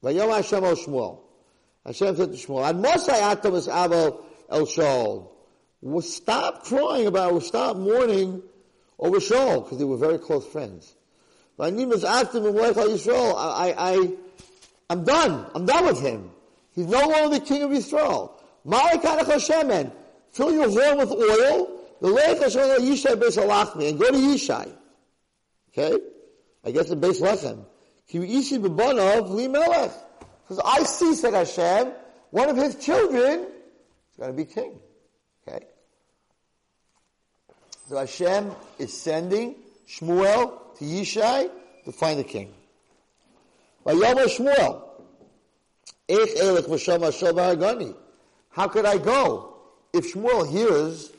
[0.04, 1.20] Vayom Hashem el Shmuel.
[1.84, 5.28] Hashem said to Shmuel, "Ad Mosai Atamas Abel el Shaul."
[5.80, 8.42] Well, stop crying about, stop mourning
[8.98, 10.94] over Shaul because they were very close friends.
[11.58, 11.70] I, I,
[13.76, 14.12] I,
[14.90, 15.46] I'm done.
[15.54, 16.30] I'm done with him.
[16.74, 18.32] He's no longer the king of Yisrael.
[18.66, 19.92] Malikanach Hashemen.
[20.32, 21.80] Fill your horn with oil.
[22.00, 23.90] The Leich Hashem Yishai Beis Alachmi.
[23.90, 24.72] And go to Yishai.
[25.70, 25.96] Okay?
[26.64, 27.64] I guess in Beis Lechem.
[28.08, 29.92] Ki Yishi B'banov Li Melech.
[30.42, 31.92] Because I see, said Hashem,
[32.30, 34.78] one of his children is going to be king.
[35.46, 35.64] Okay?
[37.88, 39.56] So Hashem is sending
[39.88, 41.50] Shmuel to Yishai
[41.84, 42.52] to find the king.
[43.86, 44.82] Vayom Shmuel.
[48.50, 49.56] How could I go?
[49.92, 51.12] If Shmuel hears,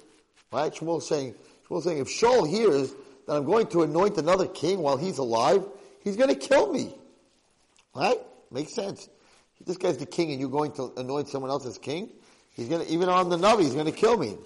[0.51, 0.73] right?
[0.73, 1.35] Shmuel saying,
[1.67, 2.93] Shmuel saying, if Shaul hears
[3.25, 5.65] that I'm going to anoint another king while he's alive,
[6.05, 6.95] he's going to kill me.
[7.93, 8.19] Right?
[8.49, 9.09] Makes sense.
[9.65, 12.09] This guy's the king and you're going to anoint someone else as king?
[12.53, 14.37] He's going to, even on the Navi, he's going to kill me.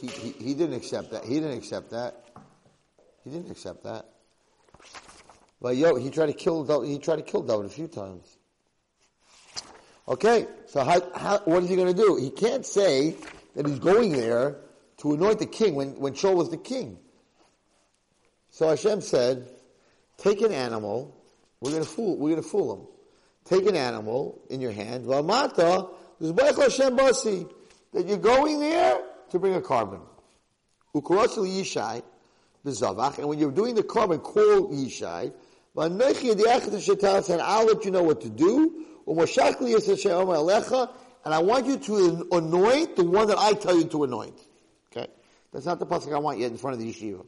[0.00, 1.24] He, he, he didn't accept that.
[1.24, 2.24] He didn't accept that.
[3.24, 4.06] He didn't accept that.
[5.60, 8.38] But yo, he tried to kill he tried to kill David a few times.
[10.06, 12.16] Okay, so how, how, what is he going to do?
[12.16, 13.16] He can't say
[13.54, 14.56] that he's going there
[14.98, 16.98] to anoint the king when, when Shaul was the king.
[18.58, 19.46] So Hashem said,
[20.16, 21.14] take an animal,
[21.60, 22.88] we're going to fool, we're to fool him.
[23.44, 25.88] Take an animal in your hand, V'amata,
[26.20, 27.48] Hashem basi,
[27.92, 29.00] that you're going there
[29.30, 30.00] to bring a korban.
[30.92, 32.02] Ukurasul Yishai,
[33.18, 35.32] and when you're doing the korban, call Yishai,
[35.76, 36.02] and
[37.40, 38.86] I'll let you know what to do.
[39.06, 39.20] And
[41.32, 44.40] I want you to anoint the one that I tell you to anoint.
[44.90, 45.06] Okay?
[45.52, 47.24] That's not the pasuk I want yet in front of the yeshiva.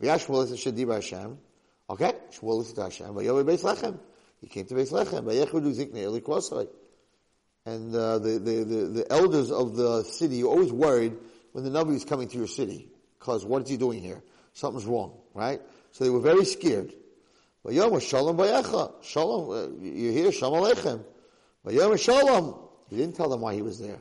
[0.00, 1.38] Shmuel is Shadib Hashem.
[1.90, 2.12] Okay?
[2.32, 3.14] Shmuel is to Hashem.
[3.14, 3.98] Beis Lechem.
[4.40, 6.68] He came to Beis Lechem.
[7.66, 11.16] And uh, the, the, the, the elders of the city are always worried
[11.52, 12.88] when the Navi is coming to your city.
[13.18, 14.22] Because what is he doing here?
[14.54, 15.60] Something's wrong, right?
[15.92, 16.94] So they were very scared.
[17.64, 19.02] Vayom Shalom Bayecha.
[19.02, 21.04] Shalom, uh, you hear Shalom Aleichem.
[21.66, 22.68] Vayom Shalom.
[22.88, 24.00] He didn't tell them why he was there.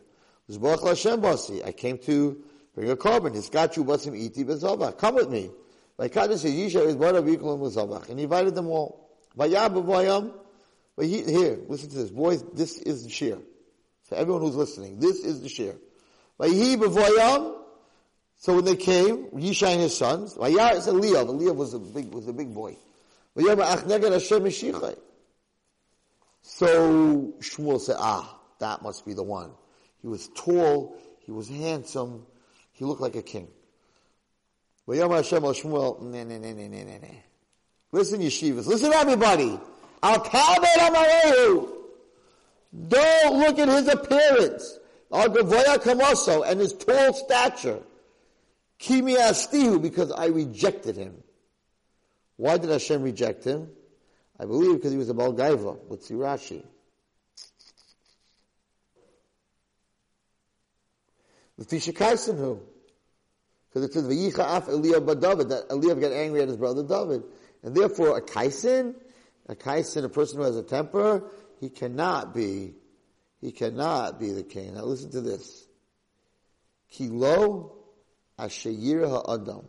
[0.50, 2.44] I came to
[2.74, 3.36] bring a korban.
[3.36, 4.98] You basim iti bezavach.
[4.98, 5.52] Come with me.
[6.00, 8.10] Vaykadosh Yisha is barav yikulim bezavach.
[8.10, 9.10] And he invited them all.
[9.38, 10.34] Vayab Vayam.
[10.96, 12.10] But here, listen to this.
[12.10, 13.38] Boys, this is the share.
[14.04, 15.76] For everyone who's listening, this is the share.
[16.40, 17.56] Vayhi Vayam.
[18.38, 21.28] So when they came, Yishai and his sons, Vayar is Eliyav.
[21.28, 22.78] Eliyav was a big, was a big boy.
[26.42, 29.52] So Shmuel said, ah, that must be the one.
[30.02, 32.26] He was tall, he was handsome,
[32.72, 33.48] he looked like a king.
[34.88, 35.10] Listen,
[38.22, 39.60] yeshivas, listen everybody.
[42.88, 44.80] Don't look at his appearance.
[45.12, 47.80] And his tall stature.
[48.78, 51.24] Kimi Astihu, because I rejected him.
[52.38, 53.70] Why did Hashem reject him?
[54.40, 55.80] I believe because he was a Balgaiva.
[55.90, 56.64] Let's see Rashi.
[61.60, 62.62] Lefisha Kaisin who?
[63.80, 67.24] Because it says V'yicha af Eliyav David that Eliyav got angry at his brother David,
[67.64, 68.96] and therefore a Kaisin,
[69.48, 71.24] a Kaisin, a person who has a temper,
[71.60, 72.74] he cannot be,
[73.40, 74.74] he cannot be the king.
[74.74, 75.68] Now listen to this.
[76.90, 77.76] Kilo
[78.40, 79.66] Ashayir Ha'adam.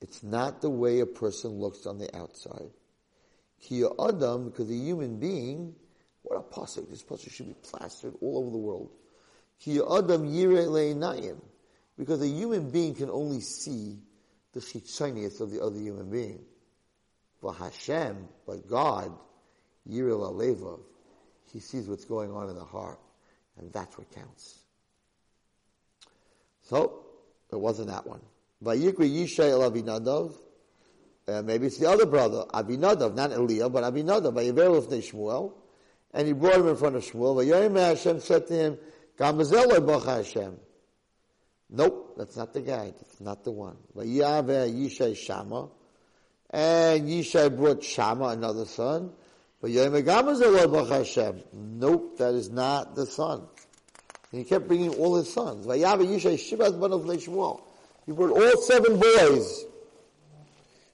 [0.00, 2.70] It's not the way a person looks on the outside.
[3.60, 5.74] Ki Adam, because a human being,
[6.22, 6.90] what a pasuk.
[6.90, 8.90] This pasuk should be plastered all over the world.
[9.58, 11.40] Ki adam yire le'inayim.
[11.98, 13.98] Because a human being can only see
[14.52, 16.40] the chitzonius of the other human being.
[17.40, 19.12] But Hashem, but God,
[19.88, 20.80] yire la'levav,
[21.52, 22.98] he sees what's going on in the heart.
[23.58, 24.58] And that's what counts.
[26.62, 27.04] So,
[27.52, 28.20] it wasn't that one.
[28.64, 29.70] Vayikri Yishai el
[31.42, 35.52] maybe it's the other brother, Avinadav, not Eliyav, but Avinadav, Vayiver Lefnei Shmuel,
[36.12, 37.44] and he brought him in front of Shmuel.
[37.44, 38.78] Vayoyim Hashem said to him,
[39.18, 40.56] Gamazeloi Bach Hashem.
[41.70, 42.92] Nope, that's not the guy.
[42.96, 43.76] That's not the one.
[43.96, 45.68] Vayave Yishai Shama,
[46.50, 49.12] and Yishai brought Shama, another son.
[49.62, 51.42] Gamazeloi Bach Hashem.
[51.52, 53.46] Nope, that is not the son.
[54.30, 55.66] And he kept bringing all his sons.
[55.66, 57.62] Vayave Yishai Shibaz Banav Shmuel.
[58.04, 59.64] He brought all seven boys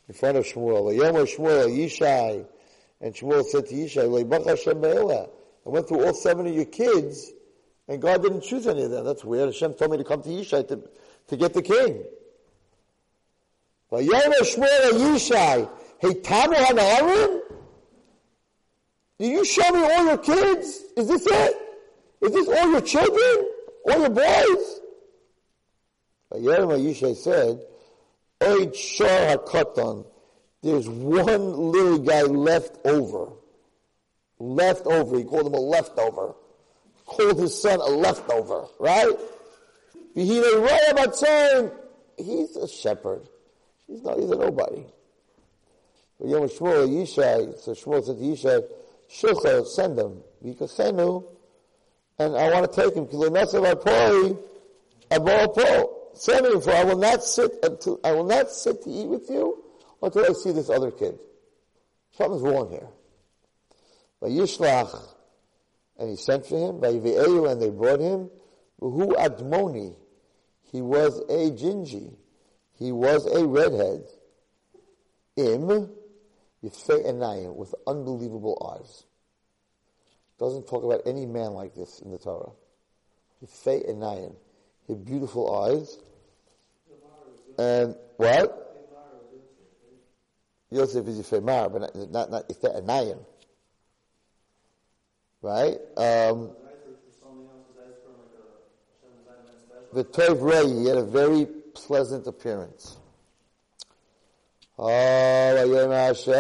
[0.09, 0.95] in front of Shmuel.
[0.95, 2.47] Vayomer Shmuel Yishai.
[3.01, 4.85] And Shmuel said to Yishai, Hashem.
[4.85, 7.33] I went through all seven of your kids,
[7.91, 9.05] and God didn't choose any of them.
[9.05, 9.47] That's weird.
[9.47, 10.81] Hashem told me to come to Yishai to,
[11.27, 12.05] to get the king.
[19.19, 20.85] Did you show me all your kids?
[20.97, 21.57] Is this it?
[22.23, 23.49] Is this all your children?
[23.91, 24.81] All your boys?
[26.33, 27.61] Yishai said,
[28.41, 30.07] Oid Shor HaKatan,
[30.63, 33.33] there's one little guy left over.
[34.39, 35.19] Left over.
[35.19, 36.35] He called him a leftover.
[37.11, 39.13] Called his son a leftover, right?
[40.15, 40.39] He's
[42.57, 43.29] a shepherd.
[43.87, 44.85] He's not, he's a nobody.
[46.19, 48.63] But Yom Shmuel Yishai, so Shmuel said to Yishai,
[49.11, 50.23] Shulcha, send him.
[50.43, 53.07] Because and I want to take him.
[53.07, 54.37] Because I must have poi
[55.11, 55.97] I bought poor.
[56.15, 59.29] Send him for I will not sit until I will not sit to eat with
[59.31, 59.65] you
[60.03, 61.19] until I see this other kid.
[62.13, 62.89] Something's wrong here.
[64.21, 65.01] By Yishlach,
[66.01, 66.83] and he sent for him.
[66.83, 68.31] And they brought him.
[68.81, 69.95] Who Admoni,
[70.73, 72.15] he was a gingy.
[72.79, 74.05] He was a redhead.
[75.37, 75.91] Im,
[76.65, 79.05] Yifei Enayim, with unbelievable eyes.
[80.39, 82.53] Doesn't talk about any man like this in the Torah.
[83.45, 84.35] Yifei Enayim.
[84.87, 85.99] He had beautiful eyes.
[87.59, 88.67] And what?
[90.71, 93.19] Yosef is Yifemar, but not, not, not Yifei Enayim.
[95.43, 95.79] Right?
[95.97, 96.51] Um,
[99.93, 102.99] the Tov Rei, he had a very pleasant appearance.
[104.79, 104.89] Oh,
[105.91, 106.33] Hashem,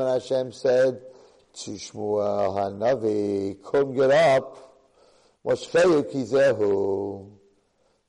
[0.00, 1.00] and Hashem said
[1.54, 4.56] to Shmuel Hanavi, come get up.
[5.44, 7.30] Moshfeu kizehu.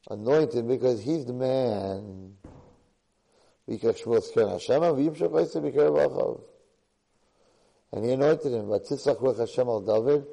[0.09, 2.33] Anointed because he's the man.
[3.67, 6.41] Because Shmuel's Keren Hashem, and v'yimshach oisem b'keren b'achav.
[7.91, 8.65] And he anointed him.
[8.65, 10.25] V'titzach ruach Hashem al David.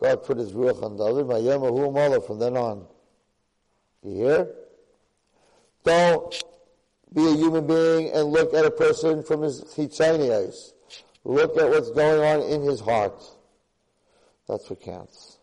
[0.00, 1.26] God put his ruach on David.
[1.26, 2.86] Ma'yem ahu mala from then on.
[4.02, 4.54] You hear?
[5.84, 6.44] Don't
[7.12, 10.72] be a human being and look at a person from his chitzonius.
[11.24, 13.22] Look at what's going on in his heart.
[14.46, 15.38] That's what counts.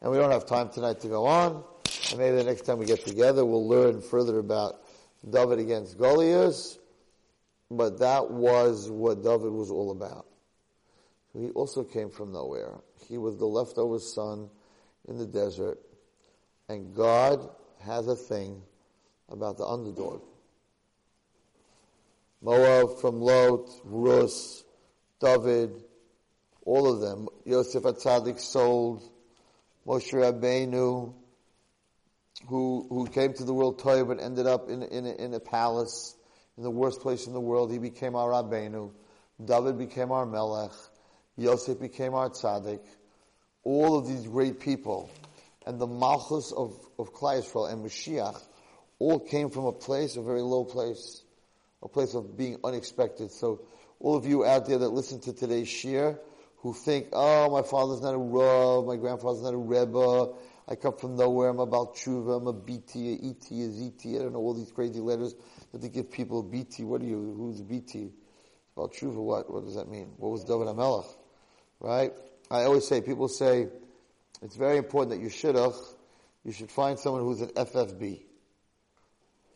[0.00, 1.62] And we don't have time tonight to go on.
[2.10, 4.80] And maybe the next time we get together, we'll learn further about
[5.28, 6.78] David against Goliath.
[7.70, 10.26] But that was what David was all about.
[11.32, 12.74] He also came from nowhere.
[13.08, 14.48] He was the leftover son
[15.08, 15.78] in the desert.
[16.68, 17.48] And God
[17.80, 18.62] has a thing
[19.28, 20.22] about the underdog.
[22.42, 24.64] Moab from Lot, Rus,
[25.20, 25.72] David,
[26.64, 27.28] all of them.
[27.44, 29.02] Yosef Atzadik sold.
[29.86, 31.12] Moshe Rabbeinu,
[32.46, 36.16] who, who came to the world toy but ended up in, in, in a palace,
[36.56, 37.72] in the worst place in the world.
[37.72, 38.90] He became our Rabbeinu.
[39.44, 40.72] David became our Melech.
[41.40, 42.80] Yosef became our Tzaddik.
[43.64, 45.10] All of these great people.
[45.66, 48.40] And the Malchus of, of Klal Yisrael and Mashiach
[48.98, 51.22] all came from a place, a very low place,
[51.82, 53.32] a place of being unexpected.
[53.32, 53.62] So
[53.98, 56.18] all of you out there that listen to today's shiur,
[56.58, 60.34] who think, oh, my father's not a Rav, my grandfather's not a Rebbe,
[60.68, 64.18] I come from nowhere, I'm a Balchuva, I'm a BT, a ET, a ZT, I
[64.18, 65.34] don't know, all these crazy letters
[65.72, 68.12] that they give people, BT, what are you, who's BT?
[68.76, 69.50] Balchuva, what?
[69.50, 70.12] What does that mean?
[70.18, 71.06] What was David HaMelech?
[71.80, 72.12] Right?
[72.50, 73.68] I always say, people say,
[74.42, 75.56] it's very important that you should
[76.44, 78.20] you should find someone who's an FFB.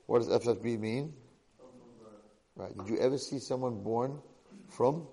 [0.06, 1.14] What does FFB mean?
[2.56, 2.76] Right.
[2.76, 4.20] Did you ever see someone born
[4.68, 5.06] from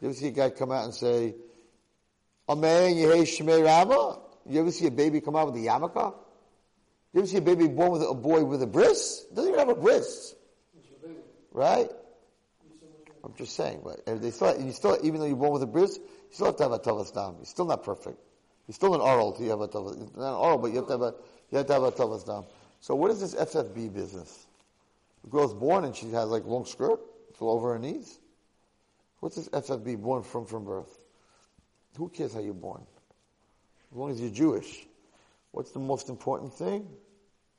[0.00, 1.34] Did you ever see a guy come out and say,
[2.48, 4.20] Amen, Yehei Shemei Rabba?
[4.48, 6.14] You ever see a baby come out with a yarmulke?
[7.12, 9.24] You ever see a baby born with a boy with a bris?
[9.34, 10.34] Doesn't even have a bris.
[11.52, 11.90] Right?
[13.28, 15.98] I'm just saying, but they still, you still, even though you're born with a bris,
[15.98, 17.36] you still have to have a tavastam.
[17.36, 18.18] You're still not perfect.
[18.66, 19.98] You're still an oral you have a tavas.
[20.16, 21.14] Not an oral, but you have to have a,
[21.50, 22.46] you have to have a tavas down.
[22.80, 24.46] So what is this FFB business?
[25.24, 27.00] The girl's born and she has like long skirt,
[27.40, 28.18] all over her knees.
[29.20, 30.98] What's this FFB born from from birth?
[31.96, 32.82] Who cares how you're born?
[33.92, 34.86] As long as you're Jewish.
[35.50, 36.86] What's the most important thing?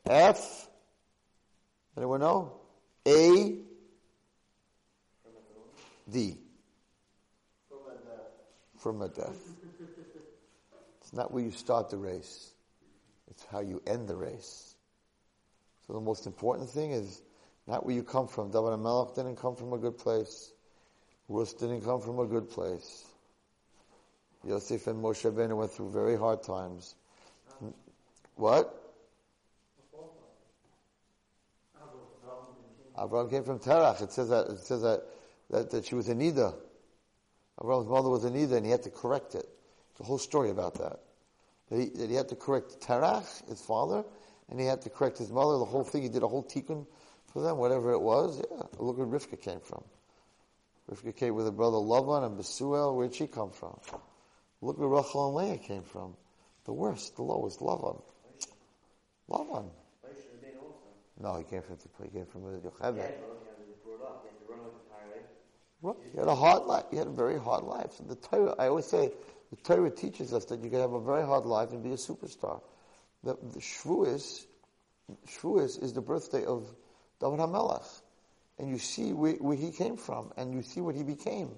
[0.06, 0.68] F.
[1.98, 2.54] Anyone know?
[3.08, 3.58] A.
[6.12, 6.38] D.
[8.78, 9.38] From a death.
[11.02, 12.54] It's not where you start the race.
[13.30, 14.76] It's how you end the race.
[15.86, 17.22] So the most important thing is
[17.68, 18.52] not where you come from.
[18.52, 20.52] David Melech didn't come from a good place.
[21.28, 23.06] Rus didn't come from a good place.
[24.48, 26.96] Yosef and Moshe Rabbeinu went through very hard times.
[28.36, 28.76] What?
[32.98, 34.02] Abraham came from Terach.
[34.02, 35.04] It says that it says that
[35.50, 36.56] that, that she was a nida.
[37.62, 39.48] Abraham's mother was a nida, and he had to correct it.
[39.98, 41.00] The whole story about that.
[41.70, 44.04] That he, that he had to correct Terach, his father,
[44.50, 45.58] and he had to correct his mother.
[45.58, 46.04] The whole thing.
[46.04, 46.86] He did a whole tikkun
[47.34, 48.42] for them, whatever it was.
[48.52, 49.84] Yeah, look where Rivka came from.
[50.90, 52.96] Rivka came with her brother Lavan and Besuel.
[52.96, 53.80] Where'd she come from?
[54.62, 56.16] Look where Rachel and Leah came from.
[56.66, 58.02] The worst, the lowest, Lavan.
[59.30, 59.70] Lavan.
[60.02, 60.90] Why should have been also?
[61.22, 62.64] No, he came from he came from Yocheved.
[62.64, 64.24] Yeah, but he had to grow up.
[64.24, 65.26] He had to run with the tire, right?
[65.82, 66.86] Well, he had a hard life.
[66.92, 67.94] He had a very hard life.
[68.06, 69.12] The Torah, I always say,
[69.50, 71.96] the Torah teaches us that you can have a very hard life and be a
[71.96, 72.62] superstar.
[73.24, 74.46] The, the Shavuos,
[75.28, 76.68] Shavuos is the birthday of
[77.20, 78.02] David HaMelech.
[78.60, 81.52] And you see where, where he came from, and you see what he became.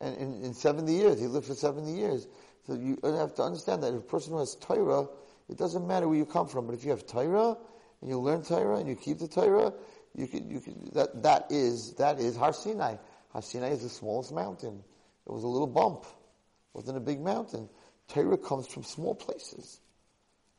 [0.00, 2.26] And in, in 70 years, he lived for 70 years.
[2.66, 5.06] So you have to understand that if a person who has Torah,
[5.48, 7.56] it doesn't matter where you come from, but if you have Torah,
[8.00, 9.72] and you learn Torah, and you keep the Torah,
[10.14, 12.96] you can, you can, that, that is, that is Har Sinai.
[13.32, 14.82] Har Sinai is the smallest mountain.
[15.26, 16.04] It was a little bump.
[16.04, 17.68] It wasn't a big mountain.
[18.08, 19.80] Torah comes from small places.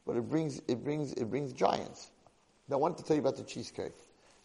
[0.05, 2.09] But it brings, it brings, it brings giants.
[2.67, 3.93] Now I wanted to tell you about the cheesecake.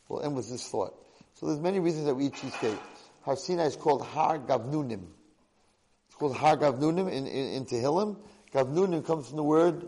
[0.08, 0.94] We'll end with this thought.
[1.34, 2.78] So there's many reasons that we eat cheesecake.
[3.22, 5.06] Har Sinai is called Har Gavnunim.
[6.06, 8.16] It's called Har Gavnunim in, in, in Tehillim.
[8.52, 9.86] Gavnunim comes from the word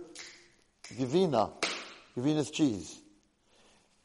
[0.94, 1.52] Givina.
[2.16, 3.00] Givina is cheese.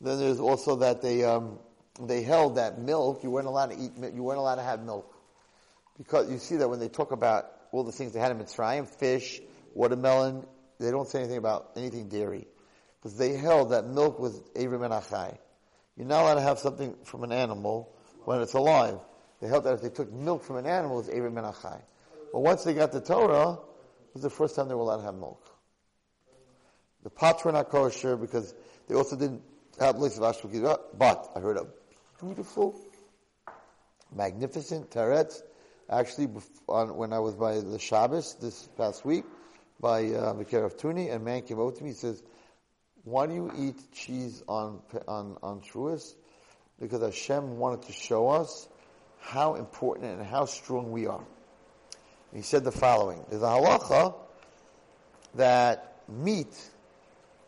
[0.01, 1.59] Then there's also that they, um,
[2.01, 5.15] they held that milk, you weren't allowed to eat, you weren't allowed to have milk.
[5.97, 8.87] Because you see that when they talk about all the things they had in Mitzrayim,
[8.87, 9.39] fish,
[9.73, 10.45] watermelon,
[10.79, 12.47] they don't say anything about anything dairy.
[12.99, 15.37] Because they held that milk was Ever Min HaChai.
[15.95, 17.95] You're not allowed to have something from an animal
[18.25, 18.99] when it's alive.
[19.39, 21.81] They held that if they took milk from an animal, it's Ever Min HaChai.
[22.33, 25.03] But once they got the Torah, it was the first time they were allowed to
[25.03, 25.49] have milk.
[27.03, 28.53] The pots were not kosher because
[28.87, 29.43] they also didn't
[29.79, 30.79] have lists of ashtukizah.
[30.97, 31.67] But I heard a
[32.21, 32.79] beautiful,
[34.13, 35.41] magnificent teretz.
[35.89, 36.29] Actually,
[36.67, 39.23] on, when I was by the Shabbos this past week,
[39.79, 41.89] by uh, of Tuni, a man came over to me.
[41.89, 42.23] He says,
[43.03, 46.15] "Why do you eat cheese on on on Shavuos?
[46.79, 48.67] Because Hashem wanted to show us
[49.19, 51.23] how important and how strong we are."
[52.31, 54.15] And he said the following: There's a halacha
[55.35, 56.55] that meat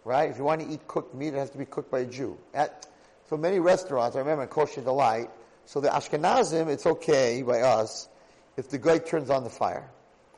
[0.08, 0.32] right?
[0.32, 2.38] If you want to eat cooked meat, it has to be cooked by a Jew.
[2.54, 2.88] At
[3.30, 5.30] so many restaurants, I remember in Kosher Delight,
[5.66, 8.08] so the Ashkenazim, it's okay by us
[8.56, 9.90] if the guy turns on the fire.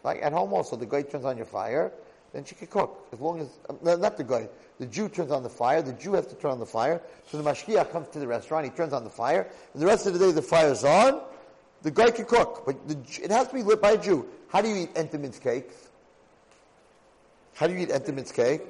[0.03, 1.91] Like at home also, the guy turns on your fire,
[2.33, 3.07] then she can cook.
[3.11, 4.49] As long as, uh, not the guy,
[4.79, 7.41] the Jew turns on the fire, the Jew has to turn on the fire, so
[7.41, 10.13] the Mashkiach comes to the restaurant, he turns on the fire, and the rest of
[10.13, 11.21] the day the fire's on,
[11.81, 14.27] the guy can cook, but the, it has to be lit by a Jew.
[14.47, 15.75] How do you eat Entenmann's cakes?
[17.53, 18.61] How do you eat Entenmann's cake?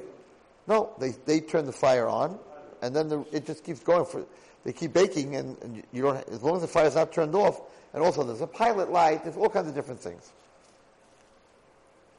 [0.67, 2.37] No, they, they turn the fire on,
[2.81, 4.25] and then the, it just keeps going for,
[4.63, 7.61] they keep baking, and, and you don't, as long as the fire's not turned off,
[7.93, 10.31] and also there's a pilot light, there's all kinds of different things.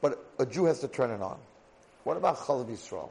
[0.01, 1.39] But a Jew has to turn it on.
[2.05, 3.11] What about Chalav Yisrael?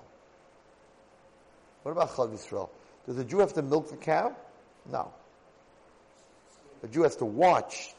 [1.83, 2.69] What about Chalav Yisrael?
[3.05, 4.35] Does a Jew have to milk the cow?
[4.91, 5.11] No.
[6.83, 7.93] A Jew has to watch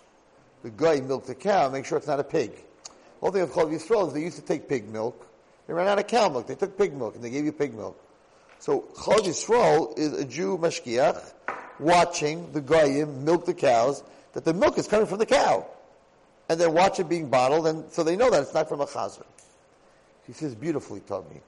[0.62, 2.52] the guy milk the cow, make sure it's not a pig.
[2.52, 2.90] The
[3.20, 5.26] whole thing of Chalav Yisrael is they used to take pig milk,
[5.70, 6.48] they ran out of cow milk.
[6.48, 7.96] They took pig milk and they gave you pig milk.
[8.60, 11.18] So Chal Yisrael is a Jew mashkiach
[11.78, 14.02] watching the goyim milk the cows.
[14.34, 15.66] That the milk is coming from the cow,
[16.48, 18.86] and then watch it being bottled, and so they know that it's not from a
[18.86, 19.24] chazer.
[20.24, 21.40] He says beautifully, Tommy.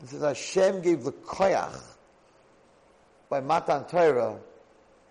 [0.00, 1.78] He says Hashem gave the koyach
[3.28, 4.38] by Matan Torah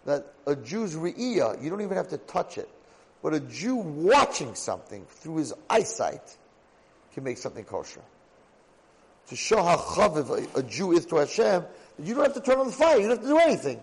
[0.06, 2.70] that a Jew's re'iyah, you don't even have to touch it,
[3.22, 6.38] but a Jew watching something through his eyesight
[7.14, 8.02] can make something kosher
[9.30, 11.64] to show how chaviv a, a Jew is to Hashem,
[11.98, 13.80] that you don't have to turn on the fire, you don't have to do anything.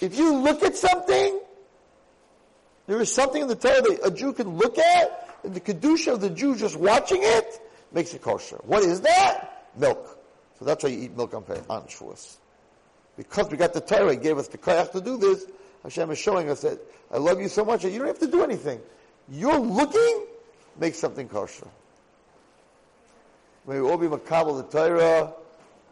[0.00, 1.40] If you look at something,
[2.86, 6.12] there is something in the Torah that a Jew can look at, and the kedusha
[6.12, 7.60] of the Jew just watching it,
[7.92, 8.60] makes it kosher.
[8.64, 9.70] What is that?
[9.76, 10.18] Milk.
[10.58, 12.36] So that's why you eat milk on, on Shavuos.
[13.16, 15.46] Because we got the Torah, He gave us the koyach to do this,
[15.82, 16.78] Hashem is showing us that
[17.12, 18.80] I love you so much that you don't have to do anything.
[19.28, 20.26] You're looking,
[20.78, 21.68] make something kosher.
[23.66, 25.32] May we all be makabel the Torah.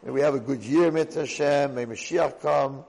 [0.03, 1.75] May we have a good year, Mitzvah Hashem.
[1.75, 2.85] May Mashiach come.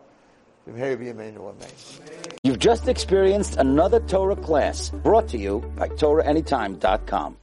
[2.42, 7.34] You've just experienced another Torah class brought to you by TorahAnytime.com.